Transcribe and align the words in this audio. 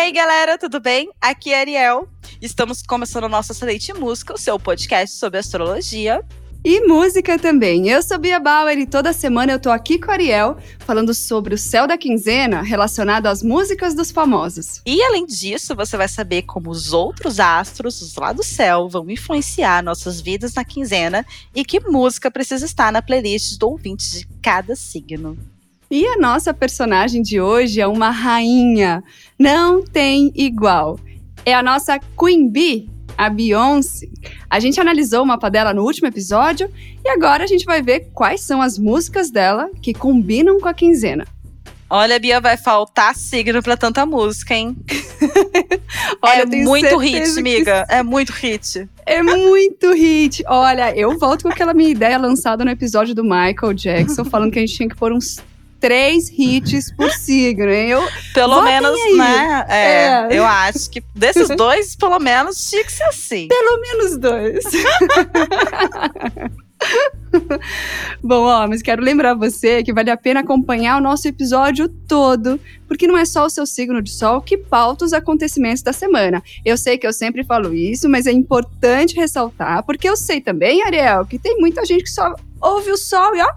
aí, 0.00 0.12
galera, 0.12 0.56
tudo 0.56 0.80
bem? 0.80 1.10
Aqui 1.20 1.52
é 1.52 1.60
Ariel. 1.60 2.08
Estamos 2.40 2.80
começando 2.80 3.24
o 3.24 3.28
nosso 3.28 3.52
Excelente 3.52 3.92
Música, 3.92 4.32
o 4.32 4.38
seu 4.38 4.58
podcast 4.58 5.14
sobre 5.14 5.38
astrologia. 5.38 6.24
E 6.64 6.80
música 6.86 7.38
também. 7.38 7.86
Eu 7.90 8.02
sou 8.02 8.18
Bia 8.18 8.40
Bauer 8.40 8.78
e 8.78 8.86
toda 8.86 9.12
semana 9.12 9.52
eu 9.52 9.60
tô 9.60 9.70
aqui 9.70 9.98
com 9.98 10.10
a 10.10 10.14
Ariel 10.14 10.56
falando 10.80 11.12
sobre 11.12 11.54
o 11.54 11.58
céu 11.58 11.86
da 11.86 11.98
quinzena 11.98 12.62
relacionado 12.62 13.26
às 13.26 13.42
músicas 13.42 13.94
dos 13.94 14.10
famosos. 14.10 14.80
E 14.86 15.02
além 15.02 15.26
disso, 15.26 15.76
você 15.76 15.98
vai 15.98 16.08
saber 16.08 16.42
como 16.42 16.70
os 16.70 16.94
outros 16.94 17.38
astros 17.38 18.14
lá 18.16 18.32
do 18.32 18.42
céu 18.42 18.88
vão 18.88 19.10
influenciar 19.10 19.82
nossas 19.82 20.18
vidas 20.18 20.54
na 20.54 20.64
quinzena 20.64 21.26
e 21.54 21.62
que 21.62 21.78
música 21.78 22.30
precisa 22.30 22.64
estar 22.64 22.90
na 22.90 23.02
playlist 23.02 23.58
do 23.58 23.68
ouvinte 23.68 24.10
de 24.10 24.26
cada 24.40 24.74
signo. 24.74 25.36
E 25.92 26.06
a 26.06 26.16
nossa 26.16 26.54
personagem 26.54 27.20
de 27.20 27.40
hoje 27.40 27.80
é 27.80 27.86
uma 27.86 28.10
rainha. 28.10 29.02
Não 29.36 29.82
tem 29.82 30.30
igual. 30.36 31.00
É 31.44 31.52
a 31.52 31.64
nossa 31.64 31.98
Queen 32.16 32.48
Bee, 32.48 32.88
a 33.18 33.28
Beyoncé. 33.28 34.06
A 34.48 34.60
gente 34.60 34.80
analisou 34.80 35.24
o 35.24 35.26
mapa 35.26 35.50
dela 35.50 35.74
no 35.74 35.82
último 35.82 36.06
episódio 36.06 36.70
e 37.04 37.08
agora 37.08 37.42
a 37.42 37.46
gente 37.48 37.64
vai 37.64 37.82
ver 37.82 38.08
quais 38.14 38.40
são 38.40 38.62
as 38.62 38.78
músicas 38.78 39.32
dela 39.32 39.68
que 39.82 39.92
combinam 39.92 40.60
com 40.60 40.68
a 40.68 40.74
quinzena. 40.74 41.26
Olha, 41.92 42.20
Bia, 42.20 42.40
vai 42.40 42.56
faltar 42.56 43.16
signo 43.16 43.60
pra 43.60 43.76
tanta 43.76 44.06
música, 44.06 44.54
hein? 44.54 44.76
Olha, 46.22 46.42
é 46.42 46.46
muito 46.46 46.98
hit, 46.98 47.36
amiga. 47.36 47.84
É 47.88 48.00
muito 48.00 48.30
hit. 48.30 48.88
É 49.04 49.20
muito 49.24 49.92
hit. 49.92 50.44
Olha, 50.46 50.96
eu 50.96 51.18
volto 51.18 51.42
com 51.42 51.48
aquela 51.48 51.74
minha 51.74 51.90
ideia 51.90 52.16
lançada 52.16 52.64
no 52.64 52.70
episódio 52.70 53.12
do 53.12 53.24
Michael 53.24 53.74
Jackson, 53.74 54.24
falando 54.24 54.52
que 54.52 54.60
a 54.60 54.62
gente 54.62 54.76
tinha 54.76 54.88
que 54.88 54.94
pôr 54.94 55.12
uns 55.12 55.42
três 55.80 56.30
hits 56.30 56.92
por 56.92 57.10
signo. 57.12 57.70
Eu, 57.70 58.06
Pelo 58.34 58.62
menos, 58.62 59.00
aí. 59.00 59.16
né? 59.16 59.66
É, 59.68 60.26
É. 60.30 60.32
Eu 60.38 60.44
acho 60.44 60.90
que 60.90 61.02
desses 61.14 61.48
dois, 61.56 61.96
pelo 61.96 62.18
menos, 62.18 62.68
tinha 62.68 62.84
que 62.84 62.92
ser 62.92 63.04
assim. 63.04 63.48
pelo 63.48 63.80
menos 63.80 64.18
dois. 64.18 64.64
Bom, 68.22 68.44
ó, 68.44 68.66
mas 68.66 68.82
quero 68.82 69.02
lembrar 69.02 69.34
você 69.34 69.82
que 69.82 69.92
vale 69.92 70.10
a 70.10 70.16
pena 70.16 70.40
acompanhar 70.40 70.98
o 70.98 71.00
nosso 71.00 71.28
episódio 71.28 71.88
todo, 71.88 72.58
porque 72.88 73.06
não 73.06 73.16
é 73.16 73.24
só 73.24 73.44
o 73.44 73.50
seu 73.50 73.66
signo 73.66 74.02
de 74.02 74.10
sol 74.10 74.40
que 74.40 74.56
pauta 74.56 75.04
os 75.04 75.12
acontecimentos 75.12 75.82
da 75.82 75.92
semana. 75.92 76.42
Eu 76.64 76.76
sei 76.76 76.98
que 76.98 77.06
eu 77.06 77.12
sempre 77.12 77.44
falo 77.44 77.74
isso, 77.74 78.08
mas 78.08 78.26
é 78.26 78.32
importante 78.32 79.14
ressaltar, 79.14 79.84
porque 79.84 80.08
eu 80.08 80.16
sei 80.16 80.40
também, 80.40 80.82
Ariel, 80.82 81.26
que 81.26 81.38
tem 81.38 81.58
muita 81.58 81.84
gente 81.84 82.04
que 82.04 82.10
só 82.10 82.34
ouve 82.60 82.90
o 82.90 82.96
sol 82.96 83.34
e 83.36 83.40
ó, 83.40 83.48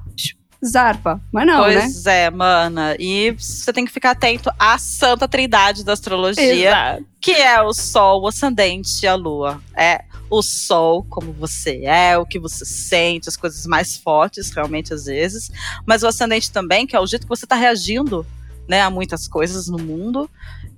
zarpa. 0.66 1.22
Mas 1.31 1.45
não, 1.45 1.67
né? 1.67 1.81
pois 1.81 2.06
é, 2.06 2.30
mana. 2.30 2.95
E 3.00 3.31
você 3.31 3.72
tem 3.73 3.86
que 3.86 3.92
ficar 3.92 4.11
atento 4.11 4.52
à 4.58 4.78
santa 4.78 5.28
trindade 5.28 5.83
da 5.83 5.94
astrologia, 5.94 6.70
Exato. 6.70 7.05
que 7.22 7.31
é 7.31 7.61
o 7.61 7.73
Sol, 7.73 8.22
o 8.23 8.28
ascendente 8.28 9.03
e 9.03 9.08
a 9.08 9.16
Lua. 9.16 9.61
É 9.75 10.03
o 10.30 10.42
Sol, 10.42 11.05
como 11.09 11.31
você 11.33 11.81
é, 11.86 12.17
o 12.17 12.25
que 12.25 12.39
você 12.39 12.66
sente, 12.66 13.30
as 13.30 13.38
coisas 13.38 13.66
mais 13.66 13.97
fortes, 13.97 14.50
realmente, 14.52 14.94
às 14.94 15.05
vezes. 15.05 15.52
Mas 15.86 16.02
o 16.03 16.08
ascendente 16.08 16.52
também, 16.52 16.88
que 16.88 16.95
é 16.95 17.00
o 17.00 17.05
jeito 17.05 17.23
que 17.23 17.30
você 17.30 17.45
está 17.45 17.55
reagindo 17.55 18.25
né, 18.67 18.81
a 18.81 18.89
muitas 18.89 19.27
coisas 19.27 19.67
no 19.67 19.77
mundo. 19.77 20.30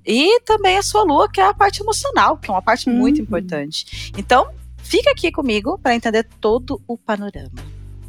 E 0.05 0.39
também 0.42 0.77
a 0.77 0.83
sua 0.83 1.03
Lua, 1.03 1.30
que 1.31 1.39
é 1.39 1.45
a 1.45 1.53
parte 1.53 1.81
emocional, 1.81 2.38
que 2.38 2.49
é 2.49 2.53
uma 2.53 2.61
parte 2.61 2.89
muito 2.89 3.17
Uhum. 3.17 3.23
importante. 3.23 4.11
Então, 4.17 4.49
fica 4.77 5.11
aqui 5.11 5.31
comigo 5.31 5.80
para 5.80 5.95
entender 5.95 6.27
todo 6.39 6.81
o 6.88 6.97
panorama. 6.97 7.49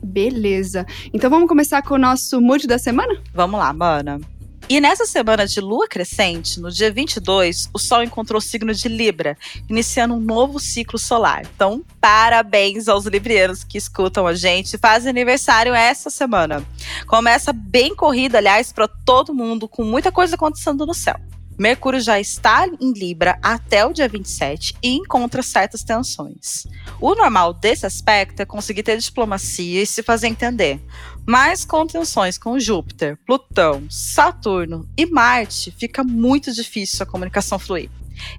Beleza. 0.07 0.87
Então 1.12 1.29
vamos 1.29 1.49
começar 1.49 1.83
com 1.83 1.95
o 1.95 1.99
nosso 1.99 2.41
mood 2.41 2.67
da 2.67 2.78
semana? 2.78 3.21
Vamos 3.34 3.59
lá, 3.59 3.72
mana. 3.72 4.21
E 4.69 4.81
nessa 4.81 5.06
semana 5.06 5.47
de 5.47 5.61
lua 5.61 5.87
crescente, 5.87 6.59
no 6.59 6.72
dia 6.72 6.91
22, 6.91 7.71
o 7.72 7.78
Sol 7.78 8.03
encontrou 8.03 8.39
o 8.39 8.43
signo 8.43 8.75
de 8.75 8.89
Libra, 8.89 9.37
iniciando 9.69 10.15
um 10.15 10.21
novo 10.21 10.59
ciclo 10.59 10.99
solar. 10.99 11.43
Então, 11.55 11.84
parabéns 12.00 12.89
aos 12.89 13.06
librianos 13.06 13.62
que 13.62 13.78
escutam 13.78 14.27
a 14.27 14.34
gente 14.34 14.77
fazem 14.77 15.11
aniversário 15.11 15.72
essa 15.72 16.11
semana. 16.11 16.65
Começa 17.06 17.53
bem 17.53 17.94
corrida, 17.94 18.38
aliás, 18.38 18.73
para 18.73 18.88
todo 18.88 19.33
mundo, 19.33 19.69
com 19.69 19.84
muita 19.84 20.11
coisa 20.11 20.34
acontecendo 20.34 20.84
no 20.84 20.94
céu. 20.94 21.15
Mercúrio 21.59 22.00
já 22.00 22.21
está 22.21 22.67
em 22.81 22.93
Libra 22.93 23.39
até 23.43 23.84
o 23.87 23.93
dia 23.93 24.09
27 24.09 24.75
e 24.83 24.94
encontra 24.94 25.43
certas 25.43 25.83
tensões. 25.83 26.67
O 27.00 27.15
normal 27.15 27.55
desse 27.55 27.87
aspecto 27.87 28.41
é 28.41 28.44
conseguir 28.44 28.83
ter 28.83 28.99
diplomacia 28.99 29.83
e 29.83 29.87
se 29.87 30.03
fazer 30.03 30.28
entender. 30.28 30.81
Mas 31.27 31.65
com 31.65 31.87
tensões 31.87 32.37
com 32.37 32.59
Júpiter, 32.59 33.19
Plutão, 33.27 33.87
Saturno 33.91 34.89
e 34.97 35.06
Marte, 35.06 35.71
fica 35.71 36.05
muito 36.05 36.53
difícil 36.53 37.03
a 37.03 37.06
comunicação 37.06 37.59
fluir. 37.59 37.91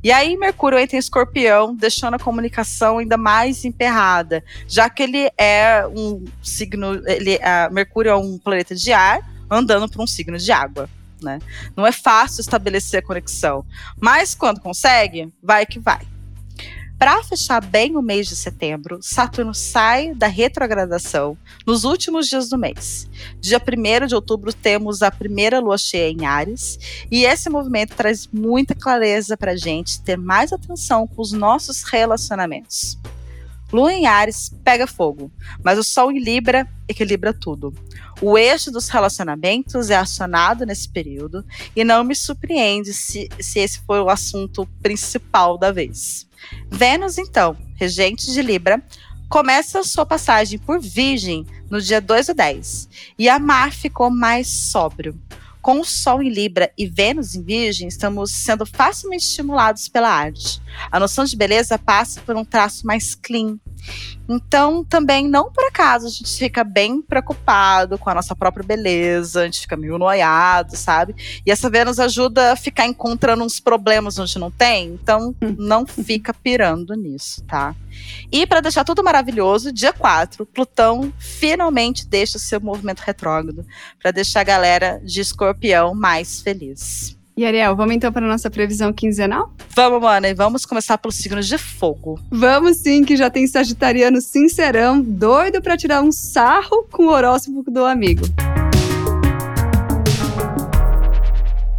E 0.04 0.12
aí 0.12 0.36
Mercúrio 0.38 0.80
entra 0.80 0.96
em 0.96 1.00
Escorpião, 1.00 1.76
deixando 1.76 2.16
a 2.16 2.20
comunicação 2.20 2.98
ainda 2.98 3.18
mais 3.18 3.66
emperrada, 3.66 4.44
já 4.68 4.90
que 4.90 5.04
ele 5.04 5.30
é 5.38 5.86
um 5.88 6.24
signo, 6.42 7.02
ele, 7.06 7.40
Mercúrio 7.72 8.12
é 8.12 8.16
um 8.16 8.38
planeta 8.38 8.76
de 8.76 8.92
ar 8.92 9.20
andando 9.50 9.90
por 9.90 10.02
um 10.02 10.08
signo 10.08 10.38
de 10.38 10.52
água. 10.52 10.90
Né? 11.22 11.40
Não 11.76 11.86
é 11.86 11.92
fácil 11.92 12.42
estabelecer 12.42 13.00
a 13.00 13.06
conexão, 13.06 13.66
mas 14.00 14.36
quando 14.36 14.62
consegue, 14.62 15.34
vai 15.42 15.66
que 15.66 15.80
vai. 15.80 16.06
Para 16.98 17.24
fechar 17.24 17.64
bem 17.64 17.96
o 17.96 18.02
mês 18.02 18.28
de 18.28 18.36
setembro, 18.36 18.98
Saturno 19.04 19.54
sai 19.54 20.16
da 20.16 20.26
retrogradação 20.26 21.38
nos 21.66 21.84
últimos 21.84 22.28
dias 22.28 22.50
do 22.50 22.58
mês. 22.58 23.08
Dia 23.40 23.62
1 23.62 24.08
de 24.08 24.16
outubro 24.16 24.52
temos 24.52 25.04
a 25.04 25.12
primeira 25.12 25.60
lua 25.60 25.78
cheia 25.78 26.10
em 26.10 26.26
Ares, 26.26 26.80
e 27.12 27.24
esse 27.24 27.52
movimento 27.52 27.96
traz 27.96 28.28
muita 28.34 28.74
clareza 28.74 29.38
para 29.38 29.52
a 29.52 29.56
gente 29.56 30.02
ter 30.02 30.18
mais 30.18 30.52
atenção 30.52 31.06
com 31.06 31.22
os 31.22 31.32
nossos 31.32 31.84
relacionamentos. 31.84 32.98
Lua 33.72 33.94
em 33.94 34.06
Ares 34.06 34.52
pega 34.64 34.88
fogo, 34.88 35.32
mas 35.64 35.78
o 35.78 35.84
Sol 35.84 36.12
em 36.12 36.20
Libra 36.20 36.68
equilibra 36.88 37.34
tudo. 37.34 37.74
O 38.22 38.38
eixo 38.38 38.72
dos 38.72 38.88
relacionamentos 38.88 39.90
é 39.90 39.96
acionado 39.96 40.66
nesse 40.66 40.90
período 40.90 41.46
e 41.76 41.84
não 41.84 42.04
me 42.04 42.16
surpreende 42.16 42.94
se, 42.94 43.30
se 43.40 43.60
esse 43.60 43.80
for 43.82 44.02
o 44.02 44.10
assunto 44.10 44.66
principal 44.82 45.58
da 45.58 45.72
vez. 45.72 46.28
Vênus, 46.70 47.18
então, 47.18 47.58
regente 47.76 48.32
de 48.32 48.42
Libra, 48.42 48.82
começa 49.30 49.84
sua 49.84 50.06
passagem 50.06 50.58
por 50.58 50.80
Virgem 50.80 51.46
no 51.70 51.82
dia 51.82 52.00
2 52.00 52.28
do 52.28 52.34
10 52.34 52.90
e 53.20 53.28
a 53.28 53.38
mar 53.38 53.74
ficou 53.74 54.10
mais 54.10 54.48
sóbrio. 54.48 55.20
Com 55.68 55.82
o 55.82 55.84
Sol 55.84 56.24
em 56.24 56.30
Libra 56.30 56.72
e 56.78 56.88
Vênus 56.88 57.36
em 57.36 57.44
Virgem, 57.44 57.90
estamos 57.90 58.32
sendo 58.32 58.66
facilmente 58.66 59.26
estimulados 59.26 59.90
pela 59.90 60.08
arte. 60.08 60.62
A 60.90 60.98
noção 60.98 61.26
de 61.26 61.36
beleza 61.36 61.78
passa 61.78 62.22
por 62.22 62.38
um 62.38 62.46
traço 62.46 62.88
mais 62.88 63.14
clean. 63.14 63.60
Então, 64.30 64.84
também, 64.84 65.28
não 65.28 65.52
por 65.52 65.64
acaso, 65.66 66.08
a 66.08 66.10
gente 66.10 66.38
fica 66.38 66.64
bem 66.64 67.02
preocupado 67.02 67.98
com 67.98 68.10
a 68.10 68.16
nossa 68.16 68.36
própria 68.36 68.66
beleza, 68.66 69.42
a 69.42 69.46
gente 69.46 69.62
fica 69.62 69.78
meio 69.78 69.98
noiado, 69.98 70.76
sabe? 70.76 71.16
E 71.46 71.52
essa 71.52 71.70
Vênus 71.70 72.00
ajuda 72.00 72.52
a 72.52 72.56
ficar 72.56 72.86
encontrando 72.86 73.44
uns 73.44 73.60
problemas 73.60 74.20
onde 74.20 74.38
não 74.38 74.52
tem, 74.52 74.90
então 74.90 75.34
não 75.58 75.86
fica 75.86 76.34
pirando 76.34 76.94
nisso, 76.94 77.44
tá? 77.46 77.74
E 78.32 78.46
para 78.46 78.62
deixar 78.62 78.84
tudo 78.84 79.04
maravilhoso, 79.04 79.72
dia 79.72 79.94
4, 79.94 80.46
Plutão 80.46 81.14
finalmente 81.18 82.06
deixa 82.06 82.38
o 82.38 82.42
seu 82.42 82.60
movimento 82.60 83.00
retrógrado 83.00 83.66
para 84.02 84.12
deixar 84.12 84.42
a 84.42 84.44
galera 84.44 85.02
de 85.04 85.22
Escorpião 85.22 85.96
mais 85.96 86.42
feliz. 86.42 87.18
E 87.38 87.46
Ariel, 87.46 87.76
vamos 87.76 87.94
então 87.94 88.12
para 88.12 88.26
a 88.26 88.28
nossa 88.28 88.50
previsão 88.50 88.92
quinzenal? 88.92 89.54
Vamos, 89.76 90.02
mana, 90.02 90.28
e 90.28 90.34
vamos 90.34 90.66
começar 90.66 90.98
pelos 90.98 91.18
signos 91.18 91.48
de 91.48 91.56
fogo. 91.60 92.20
Vamos 92.32 92.78
sim, 92.78 93.04
que 93.04 93.16
já 93.16 93.30
tem 93.30 93.46
sagitariano 93.46 94.20
sincerão, 94.20 95.00
doido 95.00 95.62
para 95.62 95.78
tirar 95.78 96.02
um 96.02 96.12
sarro 96.12 96.88
com 96.92 97.04
o 97.04 97.10
horóscopo 97.10 97.70
do 97.70 97.86
amigo. 97.86 98.26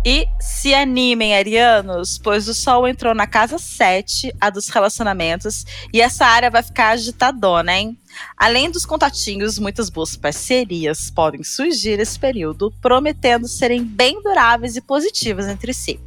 E 0.06 0.28
se 0.68 0.74
animem, 0.74 1.34
arianos, 1.34 2.18
pois 2.18 2.46
o 2.46 2.52
Sol 2.52 2.86
entrou 2.86 3.14
na 3.14 3.26
casa 3.26 3.56
7, 3.56 4.34
a 4.38 4.50
dos 4.50 4.68
relacionamentos, 4.68 5.64
e 5.94 5.98
essa 5.98 6.26
área 6.26 6.50
vai 6.50 6.62
ficar 6.62 6.90
agitadona, 6.90 7.74
hein? 7.74 7.98
Além 8.36 8.70
dos 8.70 8.84
contatinhos, 8.84 9.58
muitas 9.58 9.88
boas 9.88 10.14
parcerias 10.14 11.10
podem 11.10 11.42
surgir 11.42 11.96
nesse 11.96 12.18
período, 12.18 12.70
prometendo 12.82 13.48
serem 13.48 13.82
bem 13.82 14.22
duráveis 14.22 14.76
e 14.76 14.82
positivas 14.82 15.48
entre 15.48 15.72
si. 15.72 15.98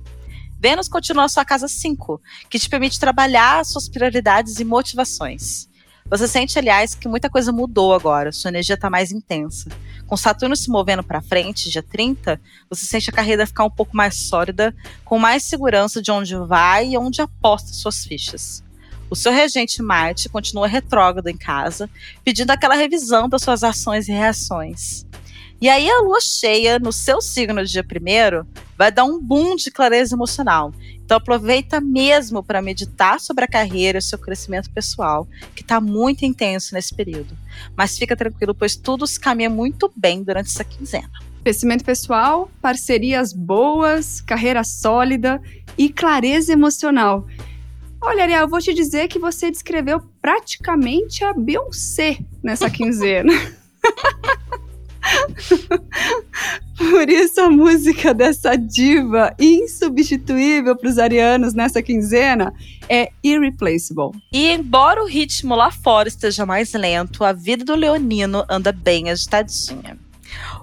Vênus 0.60 0.88
continua 0.88 1.24
a 1.24 1.30
sua 1.30 1.44
casa 1.44 1.68
5, 1.68 2.22
que 2.48 2.60
te 2.60 2.70
permite 2.70 3.00
trabalhar 3.00 3.66
suas 3.66 3.90
prioridades 3.90 4.60
e 4.60 4.64
motivações. 4.64 5.71
Você 6.12 6.28
sente, 6.28 6.60
aliás, 6.60 6.94
que 6.94 7.08
muita 7.08 7.30
coisa 7.30 7.54
mudou 7.54 7.94
agora, 7.94 8.34
sua 8.34 8.50
energia 8.50 8.76
está 8.76 8.90
mais 8.90 9.14
intensa. 9.14 9.70
Com 10.06 10.18
Saturno 10.18 10.58
se 10.58 10.70
movendo 10.70 11.02
para 11.02 11.22
frente, 11.22 11.70
dia 11.70 11.82
30, 11.82 12.38
você 12.70 12.86
sente 12.86 13.10
a 13.10 13.14
carreira 13.14 13.48
ficar 13.48 13.64
um 13.64 13.70
pouco 13.70 13.96
mais 13.96 14.28
sólida, 14.28 14.76
com 15.06 15.18
mais 15.18 15.42
segurança 15.44 16.02
de 16.02 16.12
onde 16.12 16.36
vai 16.36 16.90
e 16.90 16.98
onde 16.98 17.22
aposta 17.22 17.72
suas 17.72 18.04
fichas. 18.04 18.62
O 19.10 19.16
seu 19.16 19.32
regente 19.32 19.82
Marte 19.82 20.28
continua 20.28 20.68
retrógrado 20.68 21.28
em 21.28 21.38
casa, 21.38 21.90
pedindo 22.26 22.52
aquela 22.52 22.76
revisão 22.76 23.30
das 23.30 23.42
suas 23.42 23.64
ações 23.64 24.10
e 24.10 24.12
reações. 24.12 25.06
E 25.62 25.70
aí 25.70 25.88
a 25.88 26.00
lua 26.00 26.20
cheia 26.20 26.80
no 26.80 26.92
seu 26.92 27.22
signo 27.22 27.64
de 27.64 27.72
dia 27.72 27.84
primeiro 27.84 28.48
vai 28.76 28.92
dar 28.92 29.04
um 29.04 29.22
boom 29.22 29.56
de 29.56 29.70
clareza 29.70 30.16
emocional. 30.16 30.74
Então 31.06 31.18
aproveita 31.18 31.80
mesmo 31.80 32.42
para 32.42 32.64
meditar 32.64 33.20
sobre 33.20 33.44
a 33.46 33.48
carreira 33.48 34.00
e 34.00 34.02
seu 34.02 34.18
crescimento 34.18 34.72
pessoal, 34.72 35.28
que 35.56 35.62
está 35.62 35.80
muito 35.80 36.26
intenso 36.26 36.74
nesse 36.74 36.96
período. 36.96 37.38
Mas 37.78 37.96
fica 37.96 38.16
tranquilo, 38.16 38.56
pois 38.56 38.76
tudo 38.76 39.06
se 39.06 39.20
caminha 39.20 39.52
muito 39.52 39.92
bem 39.96 40.24
durante 40.24 40.48
essa 40.48 40.64
quinzena. 40.64 41.12
Crescimento 41.44 41.86
pessoal, 41.86 42.50
parcerias 42.60 43.32
boas, 43.32 44.20
carreira 44.20 44.64
sólida 44.64 45.40
e 45.78 45.90
clareza 45.90 46.54
emocional. 46.54 47.28
Olha, 48.02 48.24
Ariel, 48.24 48.42
eu 48.42 48.50
vou 48.50 48.60
te 48.60 48.74
dizer 48.74 49.08
que 49.08 49.20
você 49.20 49.52
descreveu 49.52 50.02
praticamente 50.20 51.24
a 51.24 51.34
Beyoncé 51.34 52.18
nessa 52.44 52.68
quinzena. 52.72 53.61
Por 56.78 57.10
isso 57.10 57.42
a 57.42 57.50
música 57.50 58.14
dessa 58.14 58.56
diva 58.56 59.34
insubstituível 59.40 60.76
para 60.76 60.90
os 60.90 60.98
arianos 60.98 61.54
nessa 61.54 61.82
quinzena 61.82 62.54
é 62.90 63.12
Irreplaceable. 63.24 64.20
E 64.32 64.50
embora 64.50 65.04
o 65.04 65.08
ritmo 65.08 65.56
lá 65.56 65.72
fora 65.72 66.08
esteja 66.08 66.46
mais 66.46 66.74
lento, 66.74 67.24
a 67.24 67.34
vida 67.34 67.64
do 67.64 67.76
leonino 67.76 68.44
anda 68.50 68.72
bem 68.72 69.10
agitadinha. 69.10 69.98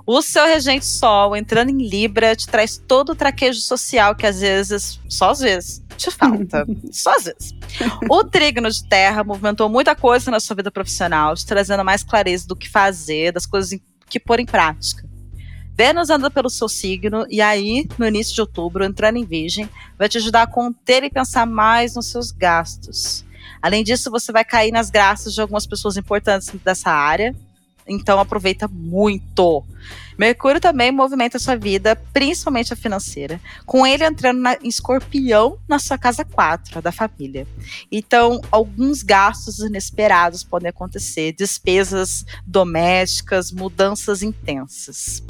O 0.07 0.23
seu 0.23 0.47
regente 0.47 0.87
Sol 0.87 1.37
entrando 1.37 1.71
em 1.71 1.87
Libra 1.87 2.35
te 2.35 2.47
traz 2.47 2.79
todo 2.79 3.11
o 3.11 3.15
traquejo 3.15 3.61
social 3.61 4.15
que 4.15 4.27
às 4.27 4.41
vezes, 4.41 4.99
só 5.09 5.31
às 5.31 5.41
vezes, 5.41 5.83
te 5.97 6.11
falta. 6.11 6.67
só 6.91 7.15
às 7.15 7.25
vezes. 7.25 7.55
O 8.09 8.25
trígono 8.25 8.71
de 8.71 8.83
terra 8.89 9.23
movimentou 9.23 9.69
muita 9.69 9.95
coisa 9.95 10.31
na 10.31 10.41
sua 10.41 10.57
vida 10.57 10.71
profissional, 10.71 11.35
te 11.35 11.45
trazendo 11.45 11.85
mais 11.85 12.03
clareza 12.03 12.47
do 12.49 12.57
que 12.57 12.69
fazer, 12.69 13.33
das 13.33 13.45
coisas 13.45 13.79
que 14.09 14.21
pôr 14.21 14.41
em 14.41 14.47
prática. 14.47 15.09
Vênus 15.77 16.11
anda 16.11 16.29
pelo 16.29 16.51
seu 16.51 16.69
signo 16.69 17.25
e 17.31 17.41
aí, 17.41 17.87
no 17.97 18.07
início 18.07 18.35
de 18.35 18.41
outubro, 18.41 18.85
entrando 18.85 19.17
em 19.17 19.25
Virgem, 19.25 19.71
vai 19.97 20.09
te 20.09 20.19
ajudar 20.19 20.43
a 20.43 20.47
conter 20.47 21.05
e 21.05 21.11
pensar 21.11 21.47
mais 21.47 21.95
nos 21.95 22.11
seus 22.11 22.33
gastos. 22.33 23.25
Além 23.63 23.85
disso, 23.85 24.11
você 24.11 24.33
vai 24.33 24.45
cair 24.45 24.73
nas 24.73 24.91
graças 24.91 25.35
de 25.35 25.41
algumas 25.41 25.67
pessoas 25.67 25.97
importantes 25.97 26.51
dessa 26.65 26.91
área, 26.91 27.33
então 27.87 28.19
aproveita 28.19 28.67
muito. 28.67 29.65
Mercúrio 30.19 30.61
também 30.61 30.91
movimenta 30.91 31.39
sua 31.39 31.55
vida, 31.55 31.95
principalmente 32.13 32.73
a 32.73 32.77
financeira, 32.77 33.41
com 33.65 33.87
ele 33.87 34.05
entrando 34.05 34.41
na, 34.41 34.55
em 34.55 34.67
escorpião 34.67 35.61
na 35.69 35.79
sua 35.79 35.97
casa 35.97 36.25
4, 36.25 36.79
a 36.79 36.81
da 36.81 36.91
família. 36.91 37.47
Então, 37.91 38.41
alguns 38.51 39.05
gastos 39.05 39.61
inesperados 39.61 40.43
podem 40.43 40.71
acontecer, 40.71 41.33
despesas 41.33 42.27
domésticas, 42.45 43.53
mudanças 43.53 44.21
intensas. 44.21 45.23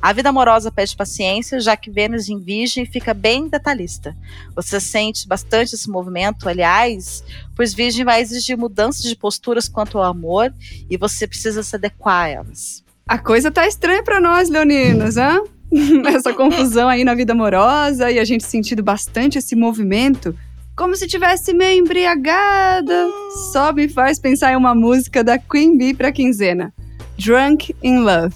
A 0.00 0.12
vida 0.12 0.28
amorosa 0.28 0.70
pede 0.70 0.94
paciência, 0.94 1.58
já 1.58 1.76
que 1.76 1.90
Vênus 1.90 2.28
em 2.28 2.38
Virgem 2.38 2.86
fica 2.86 3.12
bem 3.12 3.48
detalhista. 3.48 4.16
Você 4.54 4.78
sente 4.78 5.26
bastante 5.26 5.74
esse 5.74 5.90
movimento, 5.90 6.48
aliás, 6.48 7.24
pois 7.56 7.74
Virgem 7.74 8.04
vai 8.04 8.20
exigir 8.20 8.56
mudanças 8.56 9.02
de 9.02 9.16
posturas 9.16 9.68
quanto 9.68 9.98
ao 9.98 10.04
amor 10.04 10.54
e 10.88 10.96
você 10.96 11.26
precisa 11.26 11.64
se 11.64 11.74
adequar 11.74 12.26
a 12.26 12.28
elas. 12.28 12.85
A 13.08 13.18
coisa 13.18 13.52
tá 13.52 13.64
estranha 13.68 14.02
para 14.02 14.20
nós, 14.20 14.48
leoninos, 14.48 15.16
hã? 15.16 15.40
Essa 16.12 16.34
confusão 16.34 16.88
aí 16.88 17.04
na 17.04 17.14
vida 17.14 17.34
amorosa 17.34 18.10
e 18.10 18.18
a 18.18 18.24
gente 18.24 18.44
sentindo 18.44 18.82
bastante 18.82 19.38
esse 19.38 19.54
movimento, 19.54 20.36
como 20.76 20.96
se 20.96 21.06
tivesse 21.06 21.54
meio 21.54 21.78
embriagada. 21.78 23.08
Só 23.52 23.72
me 23.72 23.88
faz 23.88 24.18
pensar 24.18 24.52
em 24.52 24.56
uma 24.56 24.74
música 24.74 25.22
da 25.22 25.38
Queen 25.38 25.78
Bee 25.78 25.94
pra 25.94 26.10
quinzena. 26.10 26.74
Drunk 27.16 27.76
in 27.80 27.98
Love. 28.00 28.34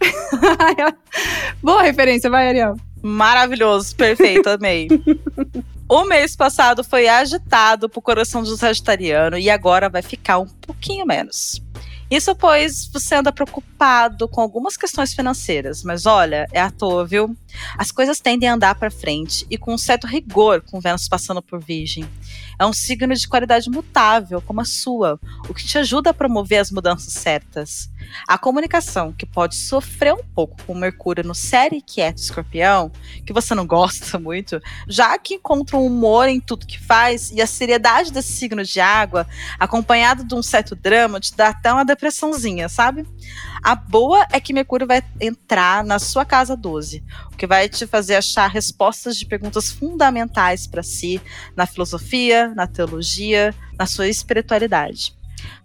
Boa 1.62 1.82
referência, 1.82 2.28
vai, 2.28 2.48
Ariel. 2.48 2.74
Maravilhoso, 3.00 3.94
perfeito, 3.94 4.48
amei. 4.48 4.88
o 5.88 6.04
mês 6.04 6.34
passado 6.34 6.82
foi 6.82 7.06
agitado 7.06 7.88
pro 7.88 8.02
coração 8.02 8.42
do 8.42 8.56
Sagitariano 8.56 9.38
e 9.38 9.48
agora 9.48 9.88
vai 9.88 10.02
ficar 10.02 10.40
um 10.40 10.48
pouquinho 10.48 11.06
menos. 11.06 11.62
Isso 12.10 12.34
pois 12.34 12.90
você 12.92 13.14
anda 13.14 13.30
preocupado 13.30 14.26
com 14.26 14.40
algumas 14.40 14.76
questões 14.76 15.14
financeiras, 15.14 15.84
mas 15.84 16.06
olha, 16.06 16.48
é 16.52 16.60
à 16.60 16.68
toa, 16.68 17.06
viu? 17.06 17.36
As 17.78 17.92
coisas 17.92 18.18
tendem 18.18 18.48
a 18.48 18.54
andar 18.54 18.74
para 18.74 18.90
frente 18.90 19.46
e 19.48 19.56
com 19.56 19.74
um 19.74 19.78
certo 19.78 20.08
rigor 20.08 20.60
com 20.60 20.80
Vênus 20.80 21.08
passando 21.08 21.40
por 21.40 21.60
Virgem. 21.60 22.04
É 22.60 22.66
um 22.66 22.74
signo 22.74 23.14
de 23.14 23.26
qualidade 23.26 23.70
mutável, 23.70 24.42
como 24.42 24.60
a 24.60 24.66
sua, 24.66 25.18
o 25.48 25.54
que 25.54 25.64
te 25.64 25.78
ajuda 25.78 26.10
a 26.10 26.14
promover 26.14 26.58
as 26.58 26.70
mudanças 26.70 27.14
certas. 27.14 27.88
A 28.28 28.36
comunicação, 28.36 29.14
que 29.14 29.24
pode 29.24 29.56
sofrer 29.56 30.12
um 30.12 30.22
pouco 30.22 30.62
com 30.66 30.74
Mercúrio 30.74 31.24
no 31.24 31.34
série 31.34 31.80
quieto 31.80 32.18
escorpião, 32.18 32.92
que 33.24 33.32
você 33.32 33.54
não 33.54 33.64
gosta 33.66 34.18
muito, 34.18 34.60
já 34.86 35.16
que 35.16 35.36
encontra 35.36 35.78
um 35.78 35.86
humor 35.86 36.28
em 36.28 36.38
tudo 36.38 36.66
que 36.66 36.78
faz 36.78 37.30
e 37.30 37.40
a 37.40 37.46
seriedade 37.46 38.12
desse 38.12 38.32
signo 38.34 38.62
de 38.62 38.78
água, 38.78 39.26
acompanhado 39.58 40.22
de 40.22 40.34
um 40.34 40.42
certo 40.42 40.76
drama, 40.76 41.18
te 41.18 41.34
dá 41.34 41.48
até 41.48 41.72
uma 41.72 41.84
depressãozinha, 41.84 42.68
sabe? 42.68 43.06
A 43.62 43.74
boa 43.74 44.26
é 44.30 44.38
que 44.38 44.52
Mercúrio 44.52 44.86
vai 44.86 45.02
entrar 45.18 45.82
na 45.82 45.98
sua 45.98 46.26
casa 46.26 46.54
12, 46.54 47.02
que 47.40 47.46
vai 47.46 47.70
te 47.70 47.86
fazer 47.86 48.16
achar 48.16 48.48
respostas 48.48 49.16
de 49.16 49.24
perguntas 49.24 49.72
fundamentais 49.72 50.66
para 50.66 50.82
si 50.82 51.18
na 51.56 51.64
filosofia, 51.64 52.52
na 52.54 52.66
teologia, 52.66 53.54
na 53.78 53.86
sua 53.86 54.08
espiritualidade. 54.08 55.16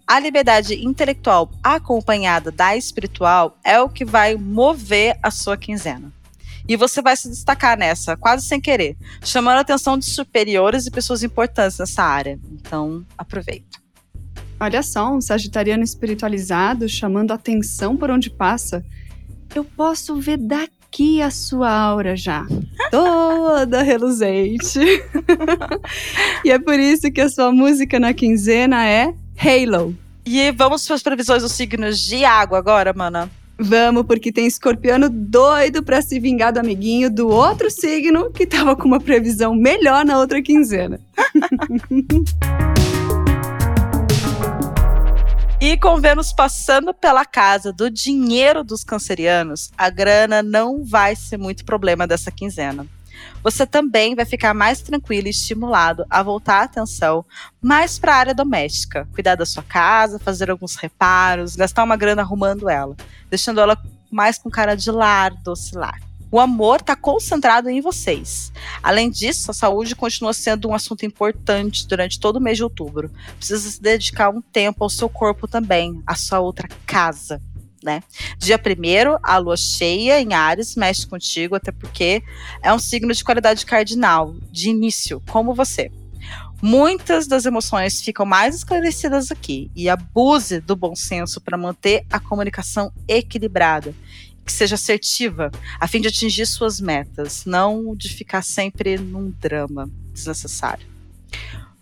A 0.07 0.17
liberdade 0.17 0.85
intelectual 0.85 1.51
acompanhada 1.61 2.49
da 2.49 2.77
espiritual 2.77 3.57
é 3.61 3.77
o 3.77 3.89
que 3.89 4.05
vai 4.05 4.37
mover 4.37 5.19
a 5.21 5.29
sua 5.29 5.57
quinzena. 5.57 6.13
E 6.65 6.77
você 6.77 7.01
vai 7.01 7.17
se 7.17 7.27
destacar 7.27 7.77
nessa, 7.77 8.15
quase 8.15 8.47
sem 8.47 8.61
querer, 8.61 8.95
chamando 9.21 9.57
a 9.57 9.59
atenção 9.59 9.97
de 9.97 10.05
superiores 10.05 10.85
e 10.85 10.91
pessoas 10.91 11.23
importantes 11.23 11.77
nessa 11.77 12.03
área. 12.03 12.39
Então, 12.53 13.05
aproveita. 13.17 13.79
Olha 14.57 14.81
só, 14.81 15.13
um 15.13 15.19
sagitariano 15.19 15.83
espiritualizado 15.83 16.87
chamando 16.87 17.33
atenção 17.33 17.97
por 17.97 18.09
onde 18.09 18.29
passa. 18.29 18.81
Eu 19.53 19.65
posso 19.65 20.15
ver 20.21 20.37
daqui 20.37 20.74
a 21.21 21.29
sua 21.31 21.69
aura 21.69 22.15
já, 22.15 22.45
toda 22.91 23.81
reluzente. 23.81 24.79
e 26.43 26.51
é 26.51 26.59
por 26.59 26.79
isso 26.79 27.11
que 27.11 27.21
a 27.21 27.29
sua 27.29 27.51
música 27.51 27.99
na 27.99 28.13
quinzena 28.13 28.87
é 28.87 29.13
Halo. 29.37 29.95
E 30.25 30.51
vamos 30.51 30.85
para 30.87 30.95
as 30.95 31.03
previsões 31.03 31.43
dos 31.43 31.51
signos 31.51 31.99
de 31.99 32.23
água 32.23 32.57
agora, 32.57 32.93
mana? 32.93 33.29
Vamos, 33.57 34.05
porque 34.05 34.31
tem 34.31 34.45
escorpiano 34.45 35.09
doido 35.09 35.83
para 35.83 36.01
se 36.01 36.19
vingar 36.19 36.51
do 36.51 36.59
amiguinho 36.59 37.09
do 37.09 37.27
outro 37.27 37.69
signo 37.69 38.31
que 38.31 38.45
tava 38.45 38.75
com 38.75 38.87
uma 38.87 38.99
previsão 38.99 39.53
melhor 39.53 40.03
na 40.05 40.17
outra 40.19 40.41
quinzena. 40.41 40.99
E 45.67 45.75
com 45.77 45.99
Vênus 45.99 46.31
passando 46.31 46.93
pela 46.93 47.25
casa 47.25 47.73
do 47.73 47.89
dinheiro 47.89 48.63
dos 48.63 48.83
cancerianos, 48.83 49.71
a 49.75 49.89
grana 49.89 50.43
não 50.43 50.85
vai 50.85 51.15
ser 51.15 51.37
muito 51.37 51.65
problema 51.65 52.05
dessa 52.05 52.29
quinzena. 52.29 52.85
Você 53.41 53.65
também 53.65 54.13
vai 54.13 54.25
ficar 54.25 54.53
mais 54.53 54.83
tranquilo 54.83 55.25
e 55.25 55.31
estimulado 55.31 56.05
a 56.07 56.21
voltar 56.21 56.59
a 56.59 56.63
atenção 56.65 57.25
mais 57.59 57.97
para 57.97 58.13
a 58.13 58.17
área 58.17 58.35
doméstica, 58.35 59.07
cuidar 59.11 59.33
da 59.33 59.43
sua 59.43 59.63
casa, 59.63 60.19
fazer 60.19 60.51
alguns 60.51 60.75
reparos, 60.75 61.55
gastar 61.55 61.83
uma 61.83 61.97
grana 61.97 62.21
arrumando 62.21 62.69
ela, 62.69 62.95
deixando 63.27 63.59
ela 63.59 63.75
mais 64.11 64.37
com 64.37 64.51
cara 64.51 64.75
de 64.75 64.91
lar, 64.91 65.33
doce 65.41 65.75
lar. 65.75 65.99
O 66.31 66.39
amor 66.39 66.79
está 66.79 66.95
concentrado 66.95 67.69
em 67.69 67.81
vocês. 67.81 68.51
Além 68.81 69.09
disso, 69.09 69.51
a 69.51 69.53
saúde 69.53 69.95
continua 69.95 70.33
sendo 70.33 70.67
um 70.67 70.73
assunto 70.73 71.05
importante 71.05 71.87
durante 71.87 72.19
todo 72.19 72.37
o 72.37 72.41
mês 72.41 72.57
de 72.57 72.63
outubro. 72.63 73.11
Precisa 73.37 73.69
se 73.69 73.81
dedicar 73.81 74.29
um 74.29 74.41
tempo 74.41 74.83
ao 74.83 74.89
seu 74.89 75.07
corpo 75.07 75.47
também, 75.47 76.01
à 76.05 76.15
sua 76.15 76.39
outra 76.39 76.67
casa. 76.85 77.41
Né? 77.83 78.01
Dia 78.39 78.57
1 78.57 79.19
a 79.21 79.37
lua 79.37 79.55
cheia 79.55 80.19
em 80.19 80.33
Ares 80.33 80.75
mexe 80.75 81.05
contigo, 81.05 81.55
até 81.55 81.71
porque 81.71 82.23
é 82.63 82.73
um 82.73 82.79
signo 82.79 83.13
de 83.13 83.23
qualidade 83.23 83.63
cardinal, 83.63 84.33
de 84.51 84.69
início, 84.69 85.21
como 85.29 85.53
você. 85.53 85.91
Muitas 86.61 87.27
das 87.27 87.45
emoções 87.45 88.01
ficam 88.01 88.25
mais 88.25 88.55
esclarecidas 88.55 89.29
aqui 89.29 89.69
e 89.75 89.87
abuse 89.87 90.59
do 90.59 90.75
bom 90.75 90.95
senso 90.95 91.39
para 91.39 91.57
manter 91.57 92.03
a 92.11 92.19
comunicação 92.19 92.91
equilibrada 93.07 93.93
que 94.45 94.51
seja 94.51 94.75
assertiva, 94.75 95.51
a 95.79 95.87
fim 95.87 95.99
de 95.99 96.07
atingir 96.07 96.45
suas 96.45 96.79
metas, 96.79 97.45
não 97.45 97.95
de 97.95 98.09
ficar 98.09 98.43
sempre 98.43 98.97
num 98.97 99.33
drama 99.39 99.89
desnecessário. 100.13 100.87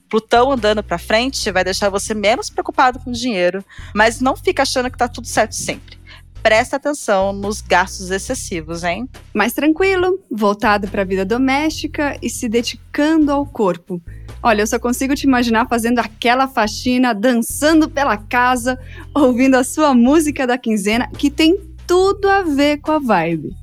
Plutão 0.10 0.52
andando 0.52 0.84
para 0.84 0.98
frente 0.98 1.52
vai 1.52 1.64
deixar 1.64 1.90
você 1.90 2.14
menos 2.14 2.50
preocupado 2.50 3.00
com 3.00 3.12
dinheiro, 3.12 3.66
mas 3.94 4.22
não 4.22 4.36
fica 4.36 4.62
achando 4.62 4.90
que 4.90 4.98
tá 4.98 5.08
tudo 5.08 5.28
certo 5.28 5.56
sempre. 5.56 5.98
Presta 6.44 6.76
atenção 6.76 7.34
nos 7.34 7.62
gastos 7.62 8.12
excessivos, 8.12 8.84
hein? 8.84 9.10
Mais 9.34 9.54
tranquilo, 9.54 10.20
voltado 10.30 10.88
para 10.88 11.02
a 11.02 11.06
vida 11.06 11.26
doméstica 11.26 12.18
e 12.22 12.30
se 12.30 12.48
dedicando 12.48 13.32
ao 13.32 13.46
corpo. 13.46 14.02
Olha, 14.42 14.62
eu 14.62 14.68
só 14.68 14.78
consigo 14.78 15.16
te 15.16 15.26
imaginar 15.26 15.68
fazendo 15.70 16.00
aquela 16.00 16.48
faxina, 16.48 17.16
dançando 17.16 17.90
pela 17.90 18.18
casa, 18.18 18.78
ouvindo 19.16 19.56
a 19.56 19.64
sua 19.64 19.96
música 19.96 20.46
da 20.46 20.58
quinzena, 20.58 21.10
que 21.18 21.32
tem 21.32 21.73
tudo 21.94 22.28
a 22.28 22.42
ver 22.42 22.80
com 22.80 22.92
a 22.92 22.98
vibe. 22.98 23.56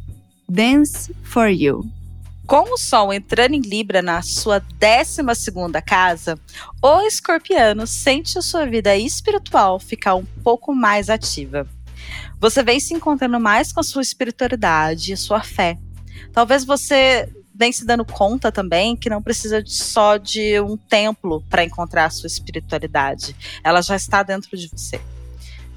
Dance 0.49 1.12
for 1.25 1.49
You. 1.49 1.84
Com 2.46 2.72
o 2.72 2.78
Sol 2.78 3.12
entrando 3.12 3.54
em 3.54 3.60
Libra 3.60 4.00
na 4.00 4.22
sua 4.22 4.60
12 4.60 5.20
casa, 5.84 6.38
o 6.80 7.00
escorpiano 7.00 7.88
sente 7.88 8.38
a 8.38 8.42
sua 8.42 8.66
vida 8.66 8.96
espiritual 8.96 9.80
ficar 9.80 10.14
um 10.14 10.25
pouco 10.44 10.72
mais 10.72 11.10
ativa. 11.10 11.66
Você 12.38 12.62
vem 12.62 12.78
se 12.78 12.94
encontrando 12.94 13.40
mais 13.40 13.72
com 13.72 13.80
a 13.80 13.82
sua 13.82 14.00
espiritualidade 14.00 15.12
e 15.12 15.16
sua 15.16 15.42
fé. 15.42 15.76
Talvez 16.32 16.64
você 16.64 17.28
vem 17.52 17.72
se 17.72 17.84
dando 17.84 18.04
conta 18.04 18.52
também 18.52 18.94
que 18.94 19.10
não 19.10 19.20
precisa 19.20 19.60
só 19.66 20.16
de 20.16 20.60
um 20.60 20.76
templo 20.76 21.42
para 21.50 21.64
encontrar 21.64 22.04
a 22.04 22.10
sua 22.10 22.28
espiritualidade. 22.28 23.34
Ela 23.64 23.82
já 23.82 23.96
está 23.96 24.22
dentro 24.22 24.56
de 24.56 24.68
você. 24.68 25.00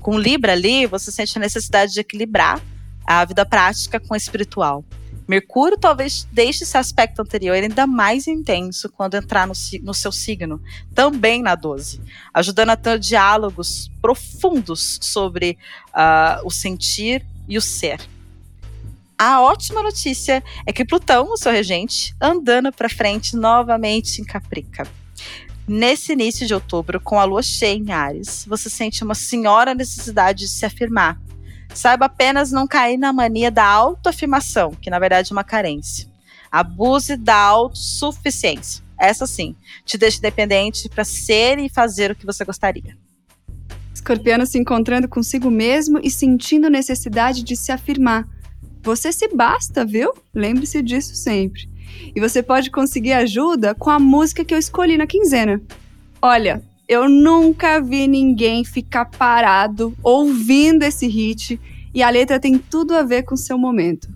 Com 0.04 0.20
Libra 0.20 0.52
ali, 0.52 0.86
você 0.86 1.10
sente 1.14 1.38
a 1.38 1.42
necessidade 1.42 1.94
de 1.94 2.02
equilibrar 2.02 2.62
a 3.06 3.24
vida 3.24 3.46
prática 3.46 4.02
com 4.02 4.14
a 4.14 4.18
espiritual. 4.18 4.84
Mercúrio 5.26 5.78
talvez 5.78 6.28
deixe 6.30 6.66
esse 6.66 6.78
aspecto 6.78 7.22
anterior 7.22 7.56
ainda 7.56 7.88
mais 7.88 8.28
intenso 8.28 8.90
quando 8.90 9.16
entrar 9.16 9.48
no, 9.48 9.54
no, 9.82 9.94
seu 9.94 10.12
signo, 10.12 10.62
também 10.94 11.42
na 11.42 11.56
12, 11.56 12.02
ajudando 12.34 12.72
a 12.72 12.76
ter 12.76 13.00
diálogos 13.00 13.90
profundos 14.02 15.00
sobre 15.02 15.58
uh, 15.92 16.46
o 16.46 16.52
sentir 16.52 17.26
e 17.48 17.58
o 17.58 17.62
ser. 17.62 18.02
A 19.18 19.42
ótima 19.42 19.82
notícia 19.82 20.44
é 20.66 20.74
que 20.74 20.84
Plutão, 20.84 21.32
o 21.32 21.38
seu 21.38 21.54
regente, 21.54 22.14
andando 22.20 22.74
para 22.74 22.90
frente 22.90 23.38
novamente 23.38 24.22
em 24.22 24.26
Caprica. 24.26 24.86
Nesse 25.68 26.14
início 26.14 26.46
de 26.46 26.54
outubro, 26.54 27.00
com 27.00 27.20
a 27.20 27.24
lua 27.24 27.42
cheia 27.42 27.78
em 27.78 27.92
Ares, 27.92 28.46
você 28.48 28.70
sente 28.70 29.04
uma 29.04 29.16
senhora 29.16 29.74
necessidade 29.74 30.40
de 30.40 30.50
se 30.50 30.66
afirmar, 30.66 31.20
Saiba 31.74 32.06
apenas 32.06 32.52
não 32.52 32.68
cair 32.68 32.98
na 32.98 33.12
mania 33.12 33.50
da 33.50 33.66
autoafirmação, 33.66 34.72
que 34.80 34.90
na 34.90 35.00
verdade 35.00 35.32
é 35.32 35.34
uma 35.34 35.44
carência. 35.44 36.08
Abuse 36.52 37.18
da 37.18 37.36
autossuficiência. 37.36 38.84
Essa 39.00 39.26
sim, 39.26 39.56
te 39.84 39.98
deixa 39.98 40.22
dependente 40.22 40.88
para 40.88 41.04
ser 41.04 41.58
e 41.58 41.68
fazer 41.68 42.12
o 42.12 42.16
que 42.16 42.26
você 42.26 42.46
gostaria. 42.46 42.96
Escorpiano 43.94 44.46
se 44.46 44.60
encontrando 44.60 45.08
consigo 45.08 45.50
mesmo 45.50 46.00
e 46.04 46.12
sentindo 46.12 46.70
necessidade 46.70 47.44
de 47.44 47.56
se 47.56 47.72
afirmar. 47.72 48.28
Você 48.84 49.12
se 49.12 49.28
basta, 49.30 49.84
viu? 49.84 50.14
Lembre-se 50.34 50.82
disso 50.82 51.16
sempre. 51.16 51.68
E 52.16 52.20
você 52.20 52.44
pode 52.44 52.70
conseguir 52.70 53.14
ajuda 53.14 53.74
com 53.74 53.90
a 53.90 54.00
música 54.00 54.46
que 54.46 54.54
eu 54.54 54.60
escolhi 54.60 54.98
na 54.98 55.08
quinzena. 55.08 55.62
Olha, 56.22 56.64
eu 56.88 57.10
nunca 57.10 57.82
vi 57.82 58.08
ninguém 58.08 58.64
ficar 58.64 59.06
parado 59.06 59.96
ouvindo 60.04 60.84
esse 60.84 61.08
hit 61.08 61.60
e 61.94 62.04
a 62.04 62.10
letra 62.10 62.40
tem 62.40 62.58
tudo 62.58 62.94
a 62.96 63.04
ver 63.04 63.24
com 63.24 63.36
seu 63.36 63.58
momento. 63.58 64.10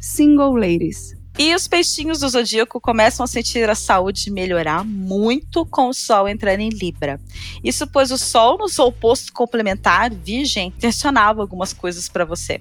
Single 0.00 0.56
Ladies. 0.56 1.14
E 1.38 1.54
os 1.54 1.66
peixinhos 1.66 2.20
do 2.20 2.28
zodíaco 2.28 2.80
começam 2.80 3.24
a 3.24 3.26
sentir 3.26 3.68
a 3.68 3.74
saúde 3.74 4.30
melhorar 4.30 4.84
muito 4.84 5.64
com 5.64 5.88
o 5.88 5.94
Sol 5.94 6.28
entrando 6.28 6.60
em 6.60 6.68
Libra. 6.68 7.18
Isso 7.64 7.86
pois 7.86 8.10
o 8.10 8.18
Sol 8.18 8.58
no 8.58 8.68
seu 8.68 8.86
oposto 8.86 9.32
complementar, 9.32 10.12
Virgem, 10.12 10.70
tensionava 10.70 11.40
algumas 11.40 11.72
coisas 11.72 12.08
para 12.08 12.24
você. 12.24 12.60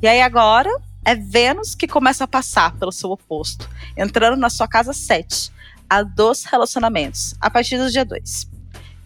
E 0.00 0.06
aí 0.06 0.20
agora 0.20 0.70
é 1.04 1.14
Vênus 1.14 1.74
que 1.74 1.86
começa 1.86 2.24
a 2.24 2.28
passar 2.28 2.76
pelo 2.76 2.92
seu 2.92 3.10
oposto, 3.10 3.68
entrando 3.96 4.36
na 4.36 4.48
sua 4.48 4.66
casa 4.66 4.92
7, 4.92 5.52
a 5.88 6.02
dos 6.02 6.44
relacionamentos, 6.44 7.34
a 7.40 7.50
partir 7.50 7.78
do 7.78 7.90
dia 7.90 8.04
2. 8.04 8.48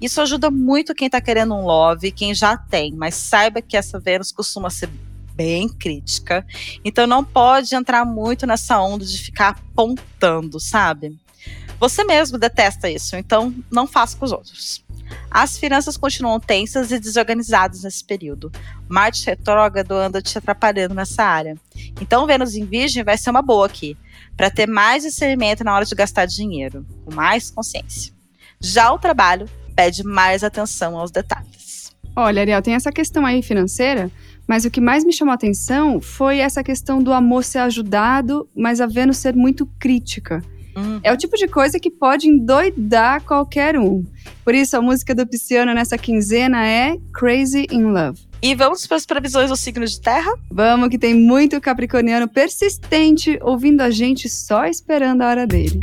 Isso 0.00 0.20
ajuda 0.20 0.50
muito 0.50 0.94
quem 0.94 1.10
tá 1.10 1.20
querendo 1.20 1.54
um 1.54 1.64
love, 1.64 2.12
quem 2.12 2.34
já 2.34 2.56
tem, 2.56 2.92
mas 2.92 3.14
saiba 3.16 3.60
que 3.60 3.76
essa 3.76 3.98
Vênus 3.98 4.30
costuma 4.30 4.70
ser 4.70 4.88
bem 5.34 5.68
crítica. 5.68 6.46
Então 6.84 7.06
não 7.06 7.24
pode 7.24 7.74
entrar 7.74 8.04
muito 8.04 8.46
nessa 8.46 8.80
onda 8.80 9.04
de 9.04 9.18
ficar 9.18 9.50
apontando, 9.50 10.60
sabe? 10.60 11.18
Você 11.80 12.02
mesmo 12.04 12.38
detesta 12.38 12.90
isso, 12.90 13.16
então 13.16 13.54
não 13.70 13.86
faça 13.86 14.16
com 14.16 14.24
os 14.24 14.32
outros. 14.32 14.84
As 15.30 15.58
finanças 15.58 15.96
continuam 15.96 16.40
tensas 16.40 16.90
e 16.90 16.98
desorganizadas 16.98 17.82
nesse 17.82 18.04
período. 18.04 18.50
Marte 18.88 19.26
retrógrado 19.26 19.92
anda 19.92 20.22
te 20.22 20.36
atrapalhando 20.38 20.94
nessa 20.94 21.22
área. 21.22 21.56
Então 22.00 22.26
Vênus 22.26 22.54
em 22.54 22.64
Virgem 22.64 23.04
vai 23.04 23.18
ser 23.18 23.30
uma 23.30 23.42
boa 23.42 23.66
aqui, 23.66 23.96
para 24.36 24.50
ter 24.50 24.66
mais 24.66 25.02
discernimento 25.02 25.64
na 25.64 25.74
hora 25.74 25.84
de 25.84 25.94
gastar 25.94 26.26
dinheiro, 26.26 26.86
com 27.04 27.14
mais 27.14 27.50
consciência. 27.50 28.12
Já 28.60 28.92
o 28.92 28.98
trabalho 28.98 29.48
pede 29.74 30.02
mais 30.02 30.42
atenção 30.42 30.98
aos 30.98 31.10
detalhes. 31.10 31.92
Olha, 32.16 32.42
Ariel, 32.42 32.62
tem 32.62 32.74
essa 32.74 32.90
questão 32.90 33.24
aí 33.24 33.42
financeira, 33.42 34.10
mas 34.46 34.64
o 34.64 34.70
que 34.70 34.80
mais 34.80 35.04
me 35.04 35.12
chamou 35.12 35.30
a 35.32 35.34
atenção 35.34 36.00
foi 36.00 36.38
essa 36.38 36.64
questão 36.64 37.00
do 37.02 37.12
amor 37.12 37.44
ser 37.44 37.58
ajudado, 37.58 38.48
mas 38.56 38.80
a 38.80 38.86
Vênus 38.86 39.18
ser 39.18 39.36
muito 39.36 39.66
crítica. 39.78 40.42
Uhum. 40.78 41.00
É 41.02 41.12
o 41.12 41.16
tipo 41.16 41.36
de 41.36 41.48
coisa 41.48 41.78
que 41.78 41.90
pode 41.90 42.28
endoidar 42.28 43.22
qualquer 43.22 43.78
um. 43.78 44.04
Por 44.44 44.54
isso, 44.54 44.76
a 44.76 44.80
música 44.80 45.14
do 45.14 45.26
Pisciano 45.26 45.74
nessa 45.74 45.98
quinzena 45.98 46.66
é 46.66 46.96
Crazy 47.12 47.66
in 47.70 47.84
Love. 47.84 48.20
E 48.40 48.54
vamos 48.54 48.86
para 48.86 48.96
as 48.96 49.04
previsões 49.04 49.50
do 49.50 49.56
signo 49.56 49.84
de 49.84 50.00
terra? 50.00 50.32
Vamos, 50.50 50.88
que 50.88 50.98
tem 50.98 51.12
muito 51.12 51.60
capricorniano 51.60 52.28
persistente 52.28 53.38
ouvindo 53.42 53.80
a 53.80 53.90
gente 53.90 54.28
só 54.28 54.64
esperando 54.64 55.22
a 55.22 55.28
hora 55.28 55.46
dele. 55.46 55.80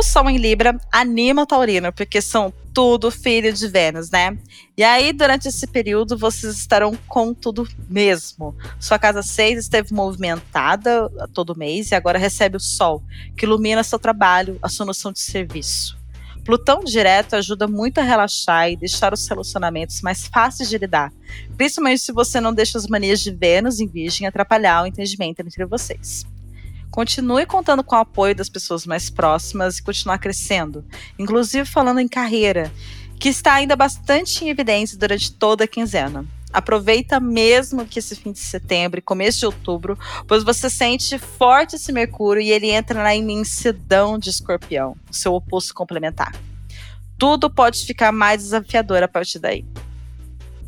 O 0.00 0.02
Sol 0.02 0.30
em 0.30 0.38
Libra 0.38 0.80
anima 0.90 1.42
o 1.42 1.46
Taurino, 1.46 1.92
porque 1.92 2.22
são 2.22 2.50
tudo 2.72 3.10
filho 3.10 3.52
de 3.52 3.68
Vênus, 3.68 4.10
né? 4.10 4.34
E 4.74 4.82
aí, 4.82 5.12
durante 5.12 5.48
esse 5.48 5.66
período, 5.66 6.16
vocês 6.16 6.56
estarão 6.56 6.96
com 7.06 7.34
tudo 7.34 7.68
mesmo. 7.86 8.56
Sua 8.80 8.98
casa 8.98 9.22
6 9.22 9.58
esteve 9.58 9.92
movimentada 9.92 11.06
todo 11.34 11.54
mês 11.54 11.90
e 11.90 11.94
agora 11.94 12.18
recebe 12.18 12.56
o 12.56 12.60
Sol, 12.60 13.02
que 13.36 13.44
ilumina 13.44 13.84
seu 13.84 13.98
trabalho, 13.98 14.58
a 14.62 14.70
sua 14.70 14.86
noção 14.86 15.12
de 15.12 15.20
serviço. 15.20 15.98
Plutão 16.46 16.82
direto 16.82 17.36
ajuda 17.36 17.68
muito 17.68 17.98
a 17.98 18.02
relaxar 18.02 18.70
e 18.70 18.76
deixar 18.76 19.12
os 19.12 19.28
relacionamentos 19.28 20.00
mais 20.00 20.26
fáceis 20.26 20.70
de 20.70 20.78
lidar, 20.78 21.12
principalmente 21.58 22.00
se 22.00 22.10
você 22.10 22.40
não 22.40 22.54
deixa 22.54 22.78
as 22.78 22.86
manias 22.86 23.20
de 23.20 23.32
Vênus 23.32 23.80
em 23.80 23.86
Virgem 23.86 24.26
atrapalhar 24.26 24.82
o 24.82 24.86
entendimento 24.86 25.40
entre 25.40 25.66
vocês. 25.66 26.24
Continue 26.90 27.46
contando 27.46 27.84
com 27.84 27.94
o 27.94 27.98
apoio 27.98 28.34
das 28.34 28.48
pessoas 28.48 28.84
mais 28.84 29.08
próximas 29.08 29.78
e 29.78 29.82
continuar 29.82 30.18
crescendo, 30.18 30.84
inclusive 31.18 31.64
falando 31.64 32.00
em 32.00 32.08
carreira, 32.08 32.72
que 33.18 33.28
está 33.28 33.54
ainda 33.54 33.76
bastante 33.76 34.44
em 34.44 34.48
evidência 34.48 34.98
durante 34.98 35.32
toda 35.32 35.64
a 35.64 35.68
quinzena. 35.68 36.26
Aproveita 36.52 37.20
mesmo 37.20 37.86
que 37.86 38.00
esse 38.00 38.16
fim 38.16 38.32
de 38.32 38.40
setembro 38.40 38.98
e 38.98 39.02
começo 39.02 39.38
de 39.38 39.46
outubro, 39.46 39.96
pois 40.26 40.42
você 40.42 40.68
sente 40.68 41.16
forte 41.16 41.76
esse 41.76 41.92
Mercúrio 41.92 42.42
e 42.42 42.50
ele 42.50 42.70
entra 42.70 43.00
na 43.00 43.14
imensidão 43.14 44.18
de 44.18 44.30
Escorpião, 44.30 44.96
seu 45.12 45.32
oposto 45.34 45.72
complementar. 45.72 46.34
Tudo 47.16 47.48
pode 47.48 47.86
ficar 47.86 48.10
mais 48.10 48.42
desafiador 48.42 49.02
a 49.02 49.08
partir 49.08 49.38
daí. 49.38 49.64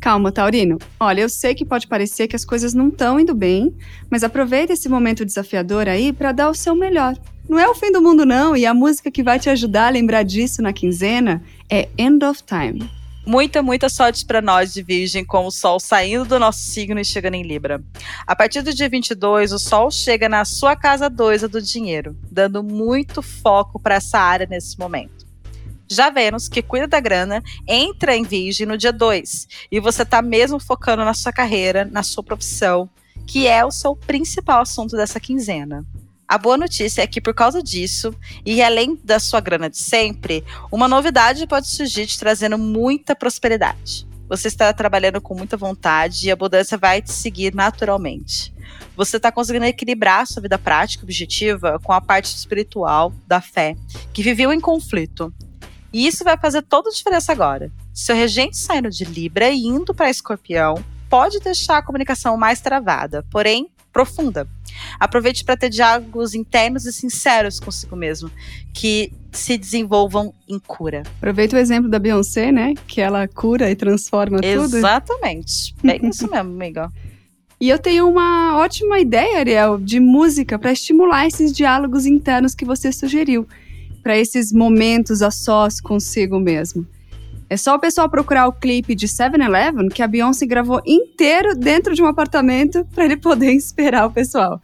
Calma, 0.03 0.33
Taurino. 0.33 0.79
Olha, 0.99 1.21
eu 1.21 1.29
sei 1.29 1.55
que 1.55 1.63
pode 1.63 1.87
parecer 1.87 2.27
que 2.27 2.35
as 2.35 2.43
coisas 2.43 2.73
não 2.73 2.89
estão 2.89 3.17
indo 3.17 3.33
bem, 3.33 3.73
mas 4.11 4.21
aproveita 4.21 4.73
esse 4.73 4.89
momento 4.89 5.23
desafiador 5.23 5.87
aí 5.87 6.11
para 6.11 6.33
dar 6.33 6.49
o 6.49 6.53
seu 6.53 6.75
melhor. 6.75 7.17
Não 7.47 7.57
é 7.57 7.69
o 7.69 7.73
fim 7.73 7.89
do 7.89 8.01
mundo, 8.01 8.25
não, 8.25 8.53
e 8.53 8.65
a 8.65 8.73
música 8.73 9.09
que 9.09 9.23
vai 9.23 9.39
te 9.39 9.49
ajudar 9.49 9.87
a 9.87 9.91
lembrar 9.91 10.23
disso 10.23 10.61
na 10.61 10.73
quinzena 10.73 11.41
é 11.69 11.87
End 11.97 12.21
of 12.25 12.43
Time. 12.43 12.91
Muita, 13.25 13.63
muita 13.63 13.87
sorte 13.87 14.25
para 14.25 14.41
nós 14.41 14.73
de 14.73 14.83
Virgem, 14.83 15.23
com 15.23 15.45
o 15.45 15.51
Sol 15.51 15.79
saindo 15.79 16.25
do 16.25 16.37
nosso 16.37 16.59
signo 16.59 16.99
e 16.99 17.05
chegando 17.05 17.35
em 17.35 17.43
Libra. 17.43 17.81
A 18.27 18.35
partir 18.35 18.61
do 18.61 18.73
dia 18.73 18.89
22, 18.89 19.53
o 19.53 19.57
Sol 19.57 19.89
chega 19.89 20.27
na 20.27 20.43
sua 20.43 20.75
casa 20.75 21.09
2, 21.09 21.45
a 21.45 21.47
do 21.47 21.61
dinheiro, 21.61 22.13
dando 22.29 22.61
muito 22.61 23.21
foco 23.21 23.79
para 23.79 23.95
essa 23.95 24.19
área 24.19 24.45
nesse 24.45 24.77
momento. 24.77 25.22
Já 25.93 26.09
Vênus, 26.09 26.49
que 26.49 26.61
cuida 26.61 26.87
da 26.87 26.99
grana, 26.99 27.43
entra 27.67 28.15
em 28.15 28.23
Virgem 28.23 28.65
no 28.65 28.77
dia 28.77 28.91
2. 28.91 29.47
E 29.71 29.79
você 29.79 30.01
está 30.01 30.21
mesmo 30.21 30.59
focando 30.59 31.05
na 31.05 31.13
sua 31.13 31.31
carreira, 31.31 31.85
na 31.85 32.03
sua 32.03 32.23
profissão, 32.23 32.89
que 33.27 33.47
é 33.47 33.65
o 33.65 33.71
seu 33.71 33.95
principal 33.95 34.61
assunto 34.61 34.97
dessa 34.97 35.19
quinzena. 35.19 35.85
A 36.27 36.37
boa 36.37 36.57
notícia 36.57 37.01
é 37.01 37.07
que, 37.07 37.21
por 37.21 37.33
causa 37.33 37.61
disso, 37.61 38.15
e 38.45 38.61
além 38.61 38.99
da 39.03 39.19
sua 39.19 39.39
grana 39.39 39.69
de 39.69 39.77
sempre, 39.77 40.43
uma 40.71 40.87
novidade 40.87 41.45
pode 41.45 41.67
surgir 41.67 42.07
te 42.07 42.17
trazendo 42.17 42.57
muita 42.57 43.15
prosperidade. 43.15 44.07
Você 44.27 44.47
está 44.47 44.73
trabalhando 44.73 45.21
com 45.21 45.35
muita 45.35 45.55
vontade 45.55 46.25
e 46.25 46.31
a 46.31 46.33
abundância 46.33 46.77
vai 46.77 47.01
te 47.01 47.11
seguir 47.11 47.53
naturalmente. 47.53 48.53
Você 48.95 49.17
está 49.17 49.31
conseguindo 49.31 49.65
equilibrar 49.65 50.25
sua 50.25 50.41
vida 50.41 50.57
prática, 50.57 51.03
objetiva, 51.03 51.79
com 51.83 51.91
a 51.91 52.01
parte 52.01 52.35
espiritual, 52.35 53.13
da 53.27 53.41
fé, 53.41 53.75
que 54.13 54.23
viveu 54.23 54.53
em 54.53 54.59
conflito. 54.59 55.33
E 55.93 56.07
isso 56.07 56.23
vai 56.23 56.35
fazer 56.37 56.63
toda 56.63 56.89
a 56.89 56.91
diferença 56.91 57.31
agora. 57.31 57.71
Seu 57.93 58.15
regente 58.15 58.57
saindo 58.57 58.89
de 58.89 59.05
Libra 59.05 59.49
e 59.49 59.59
indo 59.59 59.93
para 59.93 60.09
Escorpião 60.09 60.83
pode 61.07 61.39
deixar 61.39 61.77
a 61.77 61.81
comunicação 61.83 62.35
mais 62.35 62.59
travada, 62.59 63.23
porém, 63.29 63.69
profunda. 63.93 64.47
Aproveite 64.99 65.45
para 65.45 65.55
ter 65.55 65.69
diálogos 65.69 66.33
internos 66.33 66.87
e 66.87 66.91
sinceros 66.91 67.59
consigo 67.59 67.95
mesmo, 67.95 68.31
que 68.73 69.13
se 69.31 69.55
desenvolvam 69.55 70.33
em 70.49 70.57
cura. 70.57 71.03
Aproveita 71.17 71.55
o 71.55 71.59
exemplo 71.59 71.87
da 71.87 71.99
Beyoncé, 71.99 72.51
né? 72.51 72.73
Que 72.87 72.99
ela 72.99 73.27
cura 73.27 73.69
e 73.69 73.75
transforma 73.75 74.39
tudo. 74.41 74.77
Exatamente. 74.77 75.75
Bem 75.83 75.99
isso 76.09 76.29
mesmo, 76.29 76.51
amiga. 76.51 76.89
E 77.59 77.69
eu 77.69 77.79
tenho 77.79 78.09
uma 78.09 78.57
ótima 78.57 78.99
ideia, 78.99 79.39
Ariel, 79.39 79.77
de 79.77 79.99
música 79.99 80.57
para 80.57 80.71
estimular 80.71 81.27
esses 81.27 81.53
diálogos 81.53 82.05
internos 82.05 82.55
que 82.55 82.65
você 82.65 82.91
sugeriu, 82.91 83.47
para 84.03 84.17
esses 84.17 84.51
momentos 84.51 85.21
a 85.21 85.31
sós 85.31 85.79
consigo 85.79 86.39
mesmo. 86.39 86.85
É 87.49 87.55
só 87.55 87.75
o 87.75 87.79
pessoal 87.79 88.09
procurar 88.09 88.47
o 88.47 88.53
clipe 88.53 88.95
de 88.95 89.07
7-Eleven 89.07 89.87
que 89.87 90.01
a 90.01 90.07
Beyoncé 90.07 90.45
gravou 90.45 90.81
inteiro 90.85 91.55
dentro 91.55 91.93
de 91.95 92.01
um 92.01 92.07
apartamento 92.07 92.85
para 92.93 93.05
ele 93.05 93.15
poder 93.15 93.51
inspirar 93.53 94.07
o 94.07 94.11
pessoal. 94.11 94.61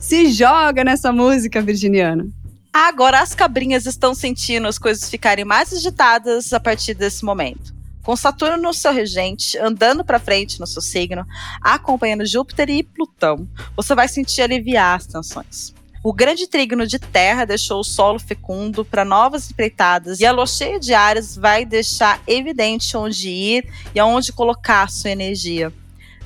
Se 0.00 0.30
joga 0.30 0.84
nessa 0.84 1.10
música 1.12 1.60
virginiana. 1.60 2.28
Agora 2.72 3.20
as 3.20 3.34
cabrinhas 3.34 3.86
estão 3.86 4.14
sentindo 4.14 4.68
as 4.68 4.78
coisas 4.78 5.08
ficarem 5.08 5.46
mais 5.46 5.72
agitadas 5.72 6.52
a 6.52 6.60
partir 6.60 6.92
desse 6.92 7.24
momento. 7.24 7.74
Com 8.02 8.14
Saturno 8.14 8.58
no 8.58 8.74
seu 8.74 8.92
regente, 8.92 9.58
andando 9.58 10.04
para 10.04 10.20
frente 10.20 10.60
no 10.60 10.66
seu 10.66 10.82
signo, 10.82 11.26
acompanhando 11.60 12.26
Júpiter 12.26 12.68
e 12.68 12.82
Plutão, 12.82 13.48
você 13.74 13.94
vai 13.94 14.08
sentir 14.08 14.42
aliviar 14.42 14.96
as 14.96 15.06
tensões. 15.06 15.75
O 16.06 16.12
grande 16.12 16.46
trígono 16.46 16.86
de 16.86 17.00
terra 17.00 17.44
deixou 17.44 17.80
o 17.80 17.84
solo 17.84 18.20
fecundo 18.20 18.84
para 18.84 19.04
novas 19.04 19.50
empreitadas 19.50 20.20
e 20.20 20.24
a 20.24 20.30
lua 20.30 20.46
cheia 20.46 20.78
de 20.78 20.94
Ares 20.94 21.34
vai 21.34 21.64
deixar 21.64 22.22
evidente 22.28 22.96
onde 22.96 23.28
ir 23.28 23.68
e 23.92 23.98
aonde 23.98 24.32
colocar 24.32 24.88
sua 24.88 25.10
energia. 25.10 25.72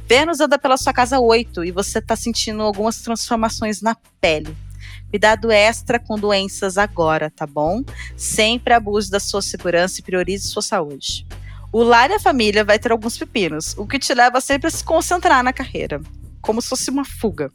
Vênus 0.07 0.39
anda 0.39 0.59
pela 0.59 0.77
sua 0.77 0.93
casa 0.93 1.19
8 1.19 1.65
e 1.65 1.71
você 1.71 1.99
está 1.99 2.15
sentindo 2.15 2.61
algumas 2.61 3.01
transformações 3.01 3.81
na 3.81 3.97
pele. 4.21 4.55
Cuidado 5.09 5.51
extra 5.51 5.99
com 5.99 6.19
doenças 6.19 6.77
agora, 6.77 7.31
tá 7.31 7.47
bom? 7.47 7.83
Sempre 8.19 8.75
abuse 8.75 9.11
da 9.11 9.19
sua 9.19 9.41
segurança 9.41 10.01
e 10.01 10.05
priorize 10.05 10.47
sua 10.47 10.61
saúde. 10.61 11.27
O 11.73 11.83
lar 11.83 12.11
e 12.11 12.17
a 12.17 12.21
família 12.21 12.65
vai 12.65 12.79
ter 12.79 12.93
alguns 12.93 13.17
pepinos, 13.17 13.75
o 13.79 13.87
que 13.87 13.99
te 13.99 14.13
leva 14.13 14.43
sempre 14.43 14.69
a 14.69 14.71
se 14.71 14.85
concentrar 14.85 15.43
na 15.43 15.55
carreira, 15.55 16.03
como 16.43 16.61
se 16.61 16.69
fosse 16.69 16.91
uma 16.91 17.07
fuga. 17.07 17.51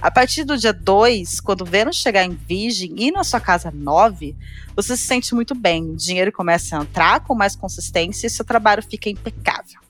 A 0.00 0.12
partir 0.12 0.44
do 0.44 0.56
dia 0.56 0.72
2, 0.72 1.40
quando 1.40 1.64
Vênus 1.64 1.96
chegar 1.96 2.24
em 2.24 2.30
Virgem 2.30 2.94
e 2.96 3.10
na 3.10 3.24
sua 3.24 3.40
casa 3.40 3.72
9, 3.74 4.36
você 4.76 4.96
se 4.96 5.04
sente 5.04 5.34
muito 5.34 5.56
bem. 5.56 5.90
O 5.90 5.96
dinheiro 5.96 6.30
começa 6.30 6.78
a 6.78 6.82
entrar 6.82 7.20
com 7.20 7.34
mais 7.34 7.56
consistência 7.56 8.28
e 8.28 8.30
seu 8.30 8.44
trabalho 8.44 8.80
fica 8.80 9.10
impecável. 9.10 9.80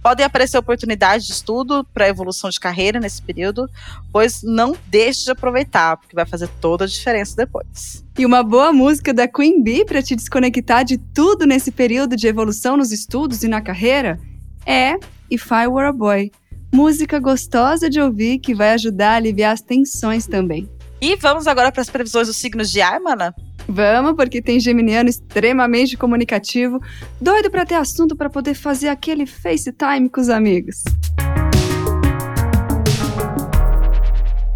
Podem 0.00 0.24
aparecer 0.24 0.56
oportunidades 0.56 1.26
de 1.26 1.32
estudo 1.32 1.82
para 1.92 2.06
evolução 2.06 2.48
de 2.48 2.60
carreira 2.60 3.00
nesse 3.00 3.22
período, 3.22 3.68
pois 4.12 4.42
não 4.42 4.76
deixe 4.86 5.24
de 5.24 5.30
aproveitar, 5.32 5.96
porque 5.96 6.14
vai 6.14 6.26
fazer 6.26 6.48
toda 6.60 6.84
a 6.84 6.88
diferença 6.88 7.34
depois. 7.34 8.04
E 8.16 8.24
uma 8.24 8.42
boa 8.42 8.72
música 8.72 9.12
da 9.12 9.26
Queen 9.26 9.62
Bee 9.62 9.84
para 9.84 10.02
te 10.02 10.14
desconectar 10.14 10.84
de 10.84 10.96
tudo 10.96 11.44
nesse 11.44 11.72
período 11.72 12.16
de 12.16 12.28
evolução 12.28 12.76
nos 12.76 12.92
estudos 12.92 13.42
e 13.42 13.48
na 13.48 13.60
carreira 13.60 14.20
é 14.64 14.94
If 15.28 15.50
I 15.50 15.66
Were 15.66 15.88
a 15.88 15.92
Boy 15.92 16.30
música 16.74 17.20
gostosa 17.20 17.88
de 17.88 18.00
ouvir 18.00 18.40
que 18.40 18.52
vai 18.52 18.72
ajudar 18.72 19.12
a 19.12 19.16
aliviar 19.16 19.52
as 19.52 19.60
tensões 19.60 20.26
também. 20.26 20.68
E 21.00 21.14
vamos 21.14 21.46
agora 21.46 21.70
para 21.70 21.80
as 21.80 21.88
previsões 21.88 22.26
dos 22.26 22.36
signos 22.36 22.68
de 22.68 22.80
ar, 22.80 22.98
mana? 22.98 23.32
Vamos, 23.68 24.16
porque 24.16 24.42
tem 24.42 24.58
geminiano 24.58 25.08
extremamente 25.08 25.96
comunicativo, 25.96 26.80
doido 27.20 27.48
para 27.48 27.64
ter 27.64 27.76
assunto 27.76 28.16
para 28.16 28.28
poder 28.28 28.54
fazer 28.54 28.88
aquele 28.88 29.24
FaceTime 29.24 30.08
com 30.08 30.20
os 30.20 30.28
amigos. 30.28 30.82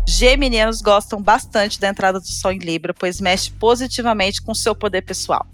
Geminianos 0.04 0.82
gostam 0.82 1.22
bastante 1.22 1.78
da 1.78 1.88
entrada 1.88 2.18
do 2.18 2.26
Sol 2.26 2.50
em 2.50 2.58
Libra, 2.58 2.92
pois 2.92 3.20
mexe 3.20 3.52
positivamente 3.52 4.42
com 4.42 4.52
seu 4.52 4.74
poder 4.74 5.02
pessoal. 5.02 5.46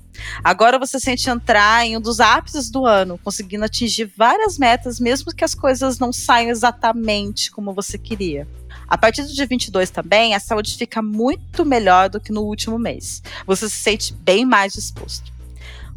Agora 0.43 0.79
você 0.79 0.99
sente 1.01 1.29
entrar 1.29 1.87
em 1.87 1.97
um 1.97 2.01
dos 2.01 2.21
ápices 2.21 2.71
do 2.71 2.87
ano, 2.87 3.19
conseguindo 3.23 3.65
atingir 3.65 4.11
várias 4.17 4.59
metas, 4.59 5.01
mesmo 5.01 5.35
que 5.35 5.45
as 5.45 5.55
coisas 5.55 5.99
não 5.99 6.13
saiam 6.13 6.51
exatamente 6.51 7.51
como 7.51 7.73
você 7.73 7.99
queria. 7.99 8.47
A 8.87 8.99
partir 8.99 9.23
do 9.23 9.33
dia 9.33 9.47
22 9.47 9.91
também, 9.91 10.35
a 10.35 10.41
saúde 10.41 10.77
fica 10.77 11.01
muito 11.01 11.65
melhor 11.65 12.09
do 12.09 12.21
que 12.21 12.33
no 12.33 12.43
último 12.43 12.79
mês. 12.79 13.23
Você 13.47 13.69
se 13.69 13.77
sente 13.77 14.13
bem 14.13 14.45
mais 14.45 14.73
disposto. 14.73 15.33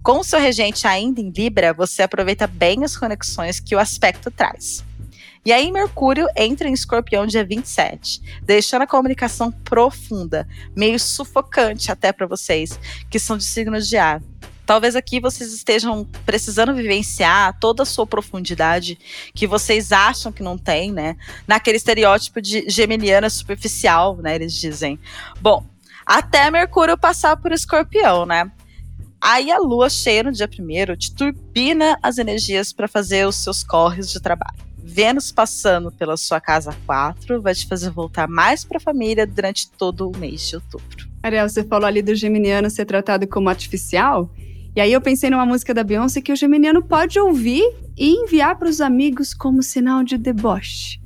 Com 0.01 0.19
o 0.19 0.23
seu 0.23 0.39
regente 0.39 0.87
ainda 0.87 1.19
em 1.19 1.29
Libra, 1.29 1.73
você 1.73 2.01
aproveita 2.01 2.47
bem 2.47 2.83
as 2.83 2.95
conexões 2.95 3.59
que 3.59 3.75
o 3.75 3.79
aspecto 3.79 4.31
traz. 4.31 4.86
E 5.45 5.53
aí 5.53 5.71
Mercúrio 5.71 6.27
entra 6.35 6.67
em 6.67 6.73
Escorpião 6.73 7.25
dia 7.25 7.45
27, 7.45 8.21
deixando 8.43 8.81
a 8.81 8.87
comunicação 8.87 9.51
profunda, 9.51 10.47
meio 10.75 10.99
sufocante 10.99 11.91
até 11.91 12.11
para 12.11 12.27
vocês, 12.27 12.79
que 13.09 13.17
são 13.17 13.37
de 13.37 13.45
signos 13.45 13.87
de 13.87 13.97
ar. 13.97 14.21
Talvez 14.65 14.97
aqui 14.97 15.21
vocês 15.21 15.53
estejam 15.53 16.05
precisando 16.25 16.75
vivenciar 16.75 17.57
toda 17.57 17.83
a 17.83 17.85
sua 17.85 18.05
profundidade 18.05 18.99
que 19.33 19.47
vocês 19.47 19.93
acham 19.93 20.29
que 20.29 20.43
não 20.43 20.57
tem, 20.57 20.91
né? 20.91 21.15
Naquele 21.47 21.77
estereótipo 21.77 22.41
de 22.41 22.69
geminiana 22.69 23.29
superficial, 23.29 24.17
né? 24.17 24.35
Eles 24.35 24.53
dizem. 24.53 24.99
Bom, 25.39 25.65
até 26.05 26.51
Mercúrio 26.51 26.97
passar 26.97 27.37
por 27.37 27.53
Escorpião, 27.53 28.25
né? 28.25 28.51
Aí 29.21 29.49
a 29.49 29.57
lua 29.57 29.89
cheia 29.89 30.23
no 30.23 30.33
dia 30.33 30.49
primeiro 30.49 30.97
te 30.97 31.15
turbina 31.15 31.97
as 32.03 32.17
energias 32.17 32.73
para 32.73 32.89
fazer 32.89 33.25
os 33.25 33.37
seus 33.37 33.63
corres 33.63 34.11
de 34.11 34.19
trabalho. 34.19 34.66
Vênus 34.89 35.33
passando 35.33 35.91
pela 35.91 36.15
sua 36.15 36.39
casa 36.39 36.73
4 36.85 37.41
vai 37.41 37.53
te 37.53 37.67
fazer 37.67 37.89
voltar 37.89 38.25
mais 38.25 38.63
para 38.63 38.77
a 38.77 38.79
família 38.79 39.27
durante 39.27 39.69
todo 39.69 40.09
o 40.09 40.17
mês 40.17 40.47
de 40.47 40.55
outubro. 40.55 41.09
Ariel, 41.21 41.49
você 41.49 41.61
falou 41.61 41.85
ali 41.85 42.01
do 42.01 42.15
geminiano 42.15 42.69
ser 42.69 42.85
tratado 42.85 43.27
como 43.27 43.49
artificial. 43.49 44.31
E 44.73 44.79
aí 44.79 44.93
eu 44.93 45.01
pensei 45.01 45.29
numa 45.29 45.45
música 45.45 45.73
da 45.73 45.83
Beyoncé 45.83 46.21
que 46.21 46.31
o 46.31 46.37
geminiano 46.37 46.81
pode 46.81 47.19
ouvir 47.19 47.63
e 47.97 48.11
enviar 48.11 48.57
para 48.57 48.69
os 48.69 48.79
amigos 48.79 49.33
como 49.33 49.61
sinal 49.61 50.05
de 50.05 50.17
deboche. 50.17 51.01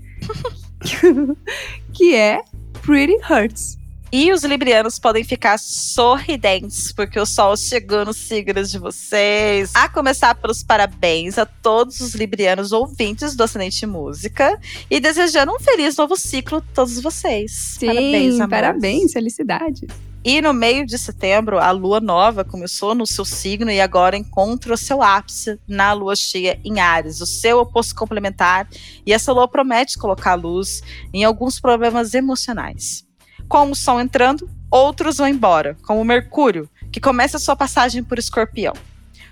que 1.92 2.14
é 2.16 2.44
Pretty 2.84 3.18
Hurts. 3.28 3.81
E 4.14 4.30
os 4.34 4.44
librianos 4.44 5.00
podem 5.00 5.24
ficar 5.24 5.58
sorridentes, 5.58 6.92
porque 6.92 7.18
o 7.18 7.26
sol 7.26 7.56
chegou 7.56 8.04
nos 8.04 8.18
signos 8.18 8.70
de 8.70 8.78
vocês. 8.78 9.72
A 9.74 9.88
começar 9.88 10.36
pelos 10.36 10.62
parabéns 10.62 11.38
a 11.38 11.46
todos 11.46 12.02
os 12.02 12.14
librianos 12.14 12.74
ouvintes 12.74 13.38
do 13.38 13.44
Ascendente 13.44 13.86
Música. 13.86 14.60
E 14.90 15.00
desejando 15.00 15.54
um 15.54 15.60
feliz 15.62 15.96
novo 15.96 16.18
ciclo 16.18 16.58
a 16.58 16.74
todos 16.74 17.02
vocês. 17.02 17.54
Sim, 17.54 17.86
parabéns, 17.86 18.34
amores. 18.36 18.50
parabéns, 18.50 19.14
felicidades. 19.14 19.88
E 20.26 20.42
no 20.42 20.54
meio 20.54 20.86
de 20.86 20.98
setembro, 20.98 21.58
a 21.58 21.72
lua 21.72 22.02
nova 22.02 22.44
começou 22.44 22.94
no 22.94 23.08
seu 23.08 23.24
signo 23.24 23.72
e 23.72 23.80
agora 23.80 24.18
encontra 24.18 24.74
o 24.74 24.78
seu 24.78 25.02
ápice 25.02 25.58
na 25.66 25.94
lua 25.94 26.18
cheia 26.18 26.60
em 26.66 26.82
Ares, 26.82 27.22
o 27.22 27.26
seu 27.26 27.60
oposto 27.60 27.96
complementar. 27.96 28.68
E 29.06 29.14
essa 29.14 29.32
lua 29.32 29.48
promete 29.48 29.98
colocar 29.98 30.36
luz 30.36 30.84
em 31.14 31.24
alguns 31.24 31.62
problemas 31.62 32.14
emocionais 32.14 33.10
como 33.52 33.74
o 33.74 33.76
Sol 33.76 34.00
entrando, 34.00 34.50
outros 34.72 35.18
vão 35.18 35.28
embora, 35.28 35.76
como 35.84 36.06
Mercúrio, 36.06 36.70
que 36.90 37.02
começa 37.02 37.38
sua 37.38 37.54
passagem 37.54 38.02
por 38.02 38.18
Escorpião. 38.18 38.72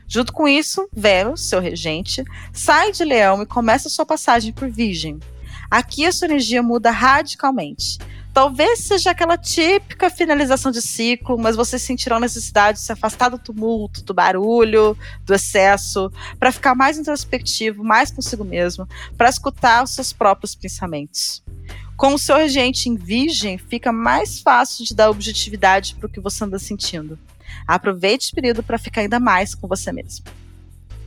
Junto 0.09 0.33
com 0.33 0.45
isso, 0.45 0.89
Vênus, 0.91 1.47
seu 1.47 1.61
regente, 1.61 2.25
sai 2.51 2.91
de 2.91 3.05
Leão 3.05 3.41
e 3.41 3.45
começa 3.45 3.87
sua 3.87 4.05
passagem 4.05 4.51
por 4.51 4.69
Virgem. 4.69 5.21
Aqui 5.71 6.05
a 6.05 6.11
sua 6.11 6.25
energia 6.25 6.61
muda 6.61 6.91
radicalmente. 6.91 7.97
Talvez 8.33 8.79
seja 8.79 9.11
aquela 9.11 9.37
típica 9.37 10.09
finalização 10.09 10.69
de 10.69 10.81
ciclo, 10.81 11.37
mas 11.39 11.55
você 11.55 11.79
sentirá 11.79 12.17
a 12.17 12.19
necessidade 12.19 12.79
de 12.79 12.83
se 12.83 12.91
afastar 12.91 13.29
do 13.29 13.39
tumulto, 13.39 14.03
do 14.03 14.13
barulho, 14.13 14.97
do 15.23 15.33
excesso, 15.33 16.11
para 16.37 16.51
ficar 16.51 16.75
mais 16.75 16.97
introspectivo, 16.97 17.85
mais 17.85 18.11
consigo 18.11 18.43
mesmo, 18.43 18.85
para 19.17 19.29
escutar 19.29 19.81
os 19.81 19.91
seus 19.91 20.11
próprios 20.11 20.55
pensamentos. 20.55 21.41
Com 21.99 22.13
o 22.13 22.17
seu 22.17 22.37
regente 22.37 22.87
em 22.87 22.95
virgem, 22.95 23.57
fica 23.57 23.91
mais 23.91 24.39
fácil 24.39 24.85
de 24.85 24.95
dar 24.95 25.09
objetividade 25.09 25.95
para 25.95 26.07
o 26.07 26.09
que 26.09 26.21
você 26.21 26.45
anda 26.45 26.57
sentindo. 26.57 27.19
Aproveite 27.67 28.23
esse 28.23 28.33
período 28.33 28.63
para 28.63 28.77
ficar 28.77 29.01
ainda 29.01 29.19
mais 29.19 29.53
com 29.53 29.67
você 29.67 29.91
mesmo. 29.91 30.23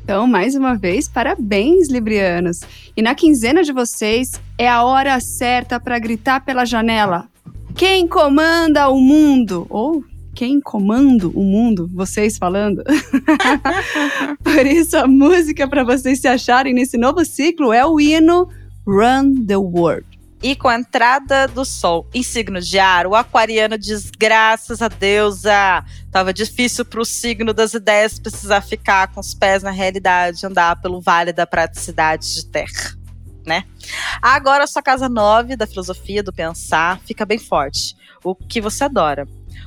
Então, 0.04 0.26
mais 0.26 0.54
uma 0.54 0.76
vez, 0.76 1.08
parabéns, 1.08 1.88
Librianos! 1.88 2.60
E 2.94 3.00
na 3.00 3.14
quinzena 3.14 3.62
de 3.62 3.72
vocês 3.72 4.38
é 4.58 4.68
a 4.68 4.84
hora 4.84 5.18
certa 5.18 5.80
para 5.80 5.98
gritar 5.98 6.44
pela 6.44 6.66
janela: 6.66 7.26
Quem 7.74 8.06
comanda 8.06 8.90
o 8.90 9.00
mundo? 9.00 9.66
Ou 9.70 10.04
quem 10.34 10.60
comanda 10.60 11.26
o 11.26 11.42
mundo? 11.42 11.88
Vocês 11.94 12.36
falando. 12.36 12.84
Por 14.44 14.66
isso, 14.66 14.98
a 14.98 15.06
música 15.06 15.66
para 15.66 15.84
vocês 15.84 16.20
se 16.20 16.28
acharem 16.28 16.74
nesse 16.74 16.98
novo 16.98 17.24
ciclo 17.24 17.72
é 17.72 17.82
o 17.82 17.98
hino 17.98 18.46
Run 18.86 19.46
the 19.46 19.56
World. 19.56 20.11
E 20.42 20.56
com 20.56 20.66
a 20.66 20.74
entrada 20.74 21.46
do 21.46 21.64
sol 21.64 22.08
em 22.12 22.22
signo 22.22 22.60
de 22.60 22.76
ar, 22.78 23.06
o 23.06 23.14
aquariano 23.14 23.78
diz: 23.78 24.10
graças 24.10 24.82
a 24.82 24.88
Deus, 24.88 25.46
ah, 25.46 25.84
tava 26.10 26.32
difícil 26.32 26.84
para 26.84 27.00
o 27.00 27.04
signo 27.04 27.54
das 27.54 27.74
ideias 27.74 28.18
precisar 28.18 28.60
ficar 28.60 29.12
com 29.12 29.20
os 29.20 29.34
pés 29.34 29.62
na 29.62 29.70
realidade, 29.70 30.44
andar 30.44 30.80
pelo 30.80 31.00
vale 31.00 31.32
da 31.32 31.46
praticidade 31.46 32.34
de 32.34 32.46
terra. 32.46 32.96
né? 33.46 33.64
Agora 34.20 34.64
a 34.64 34.66
sua 34.66 34.82
casa 34.82 35.08
9 35.08 35.56
da 35.56 35.66
filosofia 35.66 36.22
do 36.22 36.32
pensar 36.32 37.00
fica 37.06 37.24
bem 37.24 37.38
forte. 37.38 37.96
O 38.24 38.34
que 38.34 38.60
você 38.60 38.84
adora. 38.84 39.26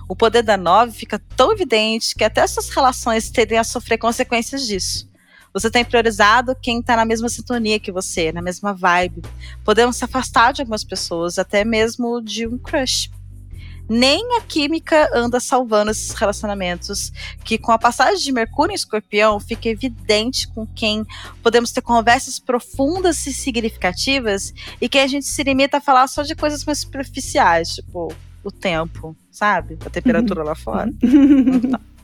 O 0.10 0.16
poder 0.16 0.44
da 0.44 0.58
9 0.58 0.92
fica 0.92 1.22
tão 1.38 1.54
evidente 1.54 2.16
que 2.16 2.24
até 2.24 2.46
suas 2.48 2.70
relações 2.70 3.30
tendem 3.30 3.58
a 3.58 3.64
sofrer 3.64 3.98
consequências 3.98 4.66
disso. 4.66 5.08
Você 5.56 5.72
tem 5.72 5.86
priorizado 5.86 6.54
quem 6.62 6.82
está 6.82 6.98
na 6.98 7.06
mesma 7.06 7.30
sintonia 7.30 7.80
que 7.80 7.90
você, 7.90 8.30
na 8.34 8.42
mesma 8.42 8.74
vibe. 8.74 9.22
Podemos 9.64 9.96
se 9.96 10.04
afastar 10.04 10.52
de 10.52 10.62
algumas 10.62 10.84
pessoas, 10.84 11.40
até 11.40 11.64
mesmo 11.64 12.22
de 12.22 12.46
um 12.46 12.58
crush 12.58 13.10
nem 13.88 14.38
a 14.38 14.42
química 14.42 15.10
anda 15.14 15.40
salvando 15.40 15.92
esses 15.92 16.12
relacionamentos. 16.12 17.12
Que 17.44 17.58
com 17.58 17.72
a 17.72 17.78
passagem 17.78 18.22
de 18.22 18.32
Mercúrio 18.32 18.74
em 18.74 18.76
Escorpião, 18.76 19.40
fica 19.40 19.70
evidente 19.70 20.48
com 20.50 20.66
quem 20.66 21.06
podemos 21.42 21.72
ter 21.72 21.82
conversas 21.82 22.38
profundas 22.40 23.26
e 23.28 23.34
significativas 23.34 24.54
e 24.82 24.90
que 24.90 24.98
a 24.98 25.08
gente 25.08 25.26
se 25.26 25.44
limita 25.44 25.78
a 25.78 25.82
falar 25.82 26.08
só 26.08 26.24
de 26.24 26.36
coisas 26.36 26.66
mais 26.66 26.80
superficiais, 26.80 27.76
tipo 27.76 28.14
o 28.44 28.52
tempo, 28.52 29.16
sabe? 29.32 29.78
A 29.86 29.90
temperatura 29.90 30.44
lá 30.44 30.56
fora. 30.56 30.92
Então. 31.66 31.95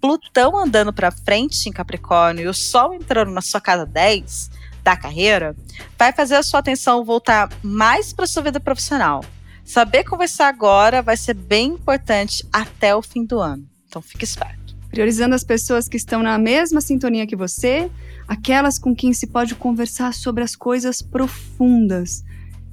Plutão 0.00 0.56
andando 0.56 0.92
para 0.92 1.10
frente 1.10 1.68
em 1.68 1.72
Capricórnio 1.72 2.44
e 2.44 2.48
o 2.48 2.54
Sol 2.54 2.94
entrando 2.94 3.30
na 3.30 3.40
sua 3.40 3.60
casa 3.60 3.86
10 3.86 4.50
da 4.82 4.96
carreira, 4.96 5.56
vai 5.98 6.12
fazer 6.12 6.36
a 6.36 6.42
sua 6.42 6.60
atenção 6.60 7.04
voltar 7.04 7.48
mais 7.62 8.12
para 8.12 8.26
sua 8.26 8.42
vida 8.42 8.60
profissional 8.60 9.22
Saber 9.66 10.04
conversar 10.04 10.46
agora 10.46 11.02
vai 11.02 11.16
ser 11.16 11.34
bem 11.34 11.72
importante 11.72 12.46
até 12.52 12.94
o 12.94 13.02
fim 13.02 13.24
do 13.24 13.40
ano. 13.40 13.68
Então 13.88 14.00
fique 14.00 14.24
esperto. 14.24 14.76
Priorizando 14.88 15.34
as 15.34 15.42
pessoas 15.42 15.88
que 15.88 15.96
estão 15.96 16.22
na 16.22 16.38
mesma 16.38 16.80
sintonia 16.80 17.26
que 17.26 17.34
você, 17.34 17.90
aquelas 18.28 18.78
com 18.78 18.94
quem 18.94 19.12
se 19.12 19.26
pode 19.26 19.56
conversar 19.56 20.14
sobre 20.14 20.44
as 20.44 20.54
coisas 20.54 21.02
profundas. 21.02 22.22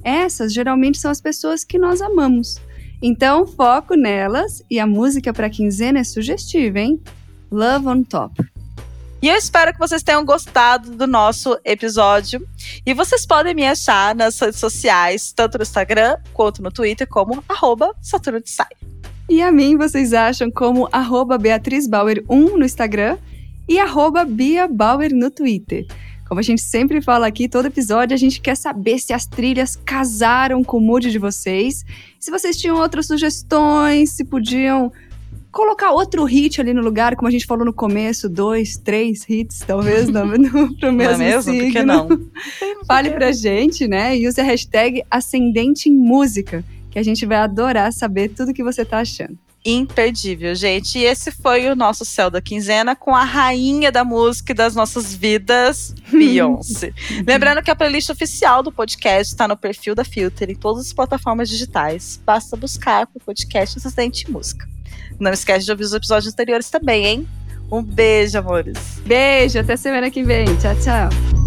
Essas 0.04 0.54
geralmente 0.54 1.00
são 1.00 1.10
as 1.10 1.20
pessoas 1.20 1.64
que 1.64 1.80
nós 1.80 2.00
amamos. 2.00 2.62
Então, 3.06 3.46
foco 3.46 3.96
nelas 3.96 4.64
e 4.72 4.80
a 4.80 4.88
música 4.88 5.34
para 5.34 5.50
quinzena 5.50 6.00
é 6.00 6.04
sugestiva, 6.06 6.80
hein? 6.80 7.02
Love 7.52 7.86
on 7.86 8.04
Top. 8.04 8.42
E 9.22 9.28
eu 9.28 9.36
espero 9.36 9.74
que 9.74 9.80
vocês 9.80 10.02
tenham 10.02 10.24
gostado 10.24 10.92
do 10.92 11.06
nosso 11.06 11.60
episódio. 11.66 12.48
E 12.86 12.94
vocês 12.94 13.26
podem 13.26 13.54
me 13.54 13.68
achar 13.68 14.16
nas 14.16 14.40
redes 14.40 14.58
sociais, 14.58 15.34
tanto 15.34 15.58
no 15.58 15.64
Instagram 15.64 16.16
quanto 16.32 16.64
no 16.64 16.72
Twitter, 16.72 17.06
como 17.06 17.44
arroba 17.50 17.94
Saturno 18.02 18.40
de 18.40 18.50
Sai. 18.50 18.72
E 19.30 19.42
a 19.42 19.52
mim 19.52 19.76
vocês 19.76 20.14
acham 20.14 20.50
como 20.50 20.88
arroba 20.90 21.38
Beatriz 21.38 21.90
Bauer 21.90 22.24
1 22.30 22.58
no 22.58 22.64
Instagram 22.64 23.18
e 23.68 23.80
arroba 23.80 24.24
Bia 24.24 24.66
Bauer 24.66 25.14
no 25.14 25.30
Twitter. 25.30 25.86
Como 26.34 26.40
a 26.40 26.44
gente 26.44 26.64
sempre 26.64 27.00
fala 27.00 27.28
aqui, 27.28 27.48
todo 27.48 27.68
episódio 27.68 28.16
a 28.16 28.18
gente 28.18 28.42
quer 28.42 28.58
saber 28.58 28.98
se 28.98 29.14
as 29.14 29.28
trilhas 29.28 29.76
casaram 29.76 30.64
com 30.64 30.78
o 30.78 30.82
mood 30.82 31.12
de 31.12 31.20
vocês, 31.20 31.86
se 32.20 32.32
vocês 32.32 32.58
tinham 32.58 32.76
outras 32.76 33.06
sugestões, 33.06 34.10
se 34.10 34.26
podiam 34.26 34.92
colocar 35.52 35.92
outro 35.92 36.24
hit 36.24 36.60
ali 36.60 36.74
no 36.74 36.82
lugar, 36.82 37.16
como 37.16 37.28
a 37.28 37.32
gente 37.32 37.46
falou 37.46 37.64
no 37.64 37.72
começo, 37.72 38.28
dois, 38.28 38.78
três 38.78 39.30
hits, 39.30 39.60
talvez, 39.60 40.10
no, 40.10 40.26
no, 40.26 40.74
pro 40.76 40.92
mesmo, 40.92 41.20
não 41.20 41.24
é 41.24 41.30
mesmo? 41.36 41.52
signo. 41.52 41.66
Por 41.66 41.72
que 41.72 41.84
não? 41.84 42.10
Fale 42.88 43.12
pra 43.12 43.32
gente, 43.32 43.88
né? 43.88 44.18
E 44.18 44.28
use 44.28 44.42
a 44.42 44.44
hashtag 44.44 45.04
Ascendente 45.12 45.88
em 45.88 45.94
Música, 45.94 46.66
que 46.90 46.98
a 46.98 47.04
gente 47.04 47.28
vai 47.28 47.38
adorar 47.38 47.94
saber 47.94 48.30
tudo 48.30 48.56
que 48.56 48.64
você 48.64 48.84
tá 48.84 49.02
achando. 49.02 49.38
Imperdível, 49.66 50.54
gente. 50.56 51.00
E 51.00 51.06
esse 51.06 51.32
foi 51.32 51.70
o 51.70 51.76
nosso 51.76 52.04
Céu 52.04 52.30
da 52.30 52.42
Quinzena 52.42 52.96
com 52.96 53.16
a 53.16 53.24
rainha 53.24 53.92
da 53.92 54.04
música 54.04 54.52
e 54.52 54.56
das 54.56 54.76
nossas 54.76 55.14
vidas, 55.14 55.96
Beyoncé. 56.12 56.94
Lembrando 57.26 57.62
que 57.64 57.72
a 57.72 57.76
playlist 57.76 58.10
oficial 58.10 58.62
do 58.62 58.72
podcast 58.72 59.34
está 59.34 59.48
no 59.48 59.56
perfil 59.56 59.96
da 59.96 60.04
Filter 60.04 60.50
em 60.50 60.56
todas 60.56 60.88
as 60.88 60.94
plataformas 60.94 61.50
digitais. 61.50 62.20
Basta 62.26 62.58
buscar 62.58 63.08
por 63.08 63.22
podcast 63.24 63.78
Ascendente 63.78 64.26
em 64.28 64.32
Música. 64.32 64.68
Não 65.20 65.32
esquece 65.32 65.66
de 65.66 65.72
ouvir 65.72 65.84
os 65.84 65.94
episódios 65.94 66.34
anteriores 66.34 66.70
também, 66.70 67.06
hein? 67.06 67.28
Um 67.72 67.82
beijo, 67.82 68.38
amores. 68.38 68.78
Beijo, 69.06 69.60
até 69.60 69.78
semana 69.78 70.12
que 70.12 70.24
vem. 70.24 70.46
Tchau, 70.58 70.76
tchau. 70.76 71.43